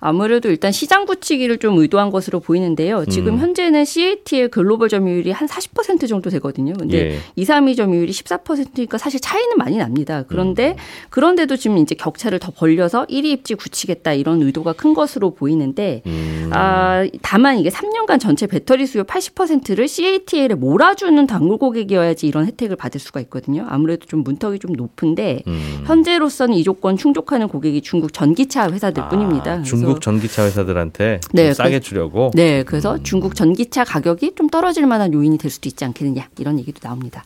아무래도 0.04 0.50
일단 0.50 0.72
시장 0.72 1.06
붙이기를 1.06 1.58
좀 1.58 1.78
의도한 1.78 2.10
것으로 2.10 2.40
보이는데요. 2.40 3.04
지금 3.06 3.34
음. 3.34 3.38
현재는 3.38 3.84
CAT의 3.84 4.48
글로벌 4.48 4.88
점유율이 4.88 5.30
한 5.30 5.46
40% 5.46 6.08
정도 6.08 6.28
되거든요. 6.28 6.72
근데 6.76 7.12
예. 7.12 7.18
2, 7.36 7.44
3위 7.44 7.76
점유율이 7.76 8.10
14%니까 8.10 8.98
사실 8.98 9.20
차이는 9.20 9.56
많이 9.58 9.76
납니다. 9.76 10.24
그런데 10.26 10.70
음. 10.70 10.76
그런데도 11.10 11.56
지금 11.56 11.78
이제 11.78 11.94
격차를 11.94 12.40
더 12.40 12.50
벌려서 12.50 13.06
1위 13.06 13.26
입지 13.26 13.54
굳히겠다 13.54 14.12
이런 14.14 14.42
의도가 14.42 14.72
큰 14.72 14.92
것으로 14.92 15.34
보이는데 15.34 16.02
음. 16.06 16.50
아, 16.52 17.06
다만 17.22 17.58
이게 17.58 17.70
3년간 17.70 18.18
전체 18.18 18.48
배터리 18.48 18.86
수요 18.86 19.04
80%를 19.04 19.86
CATL에 19.86 20.56
몰아주는 20.56 21.24
단골 21.28 21.58
고객이어야지 21.58 22.26
이런 22.26 22.46
혜택을 22.46 22.74
받을 22.74 22.98
수가 22.98 23.20
있거든요. 23.20 23.66
아무래도 23.68 24.06
좀 24.06 24.24
문턱이 24.24 24.58
좀 24.58 24.72
높은데 24.72 25.42
음. 25.46 25.84
현재로서는 25.86 26.56
이 26.56 26.64
조건 26.64 26.96
충족하는 26.96 27.46
고객이 27.46 27.82
중국 27.92 28.14
전기차 28.14 28.70
회사들 28.70 29.06
뿐입니다. 29.10 29.52
아, 29.52 29.62
중국 29.62 30.00
전기차 30.00 30.46
회사들한테 30.46 31.20
네, 31.32 31.52
싸게 31.52 31.80
주려고. 31.80 32.30
네, 32.32 32.62
그래서 32.62 32.94
음. 32.94 33.02
중국 33.02 33.34
전기차 33.34 33.84
가격이 33.84 34.32
좀 34.34 34.48
떨어질 34.48 34.86
만한 34.86 35.12
요인이 35.12 35.36
될 35.36 35.50
수도 35.50 35.68
있지 35.68 35.84
않겠느냐 35.84 36.26
이런 36.38 36.58
얘기도 36.58 36.80
나옵니다. 36.82 37.22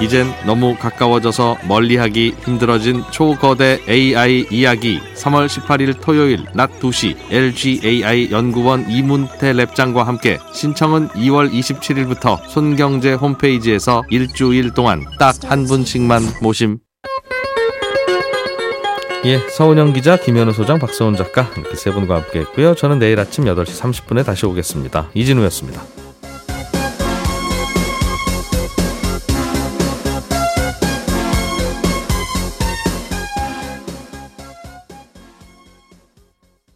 이젠 0.00 0.26
너무 0.46 0.76
가까워져서 0.76 1.58
멀리하기 1.66 2.34
힘들어진 2.44 3.02
초거대 3.10 3.80
AI 3.88 4.46
이야기 4.50 5.00
3월 5.16 5.46
18일 5.48 6.00
토요일 6.00 6.44
낮 6.54 6.70
2시 6.78 7.16
LGAI 7.32 8.30
연구원 8.30 8.88
이문태 8.88 9.52
랩장과 9.54 10.04
함께 10.04 10.38
신청은 10.52 11.08
2월 11.08 11.50
27일부터 11.52 12.38
손경제 12.48 13.14
홈페이지에서 13.14 14.04
일주일 14.10 14.72
동안 14.72 15.04
딱 15.18 15.34
한 15.48 15.64
분씩만 15.64 16.22
모심 16.42 16.78
예, 19.24 19.38
서은영 19.38 19.94
기자, 19.94 20.16
김현우 20.16 20.52
소장, 20.52 20.78
박서훈 20.78 21.16
작가 21.16 21.50
이렇게 21.56 21.74
세 21.74 21.90
분과 21.90 22.16
함께 22.16 22.40
했고요. 22.40 22.74
저는 22.76 22.98
내일 23.00 23.18
아침 23.18 23.44
8시 23.44 23.66
30분에 23.80 24.24
다시 24.24 24.46
오겠습니다. 24.46 25.10
이진우였습니다. 25.14 25.82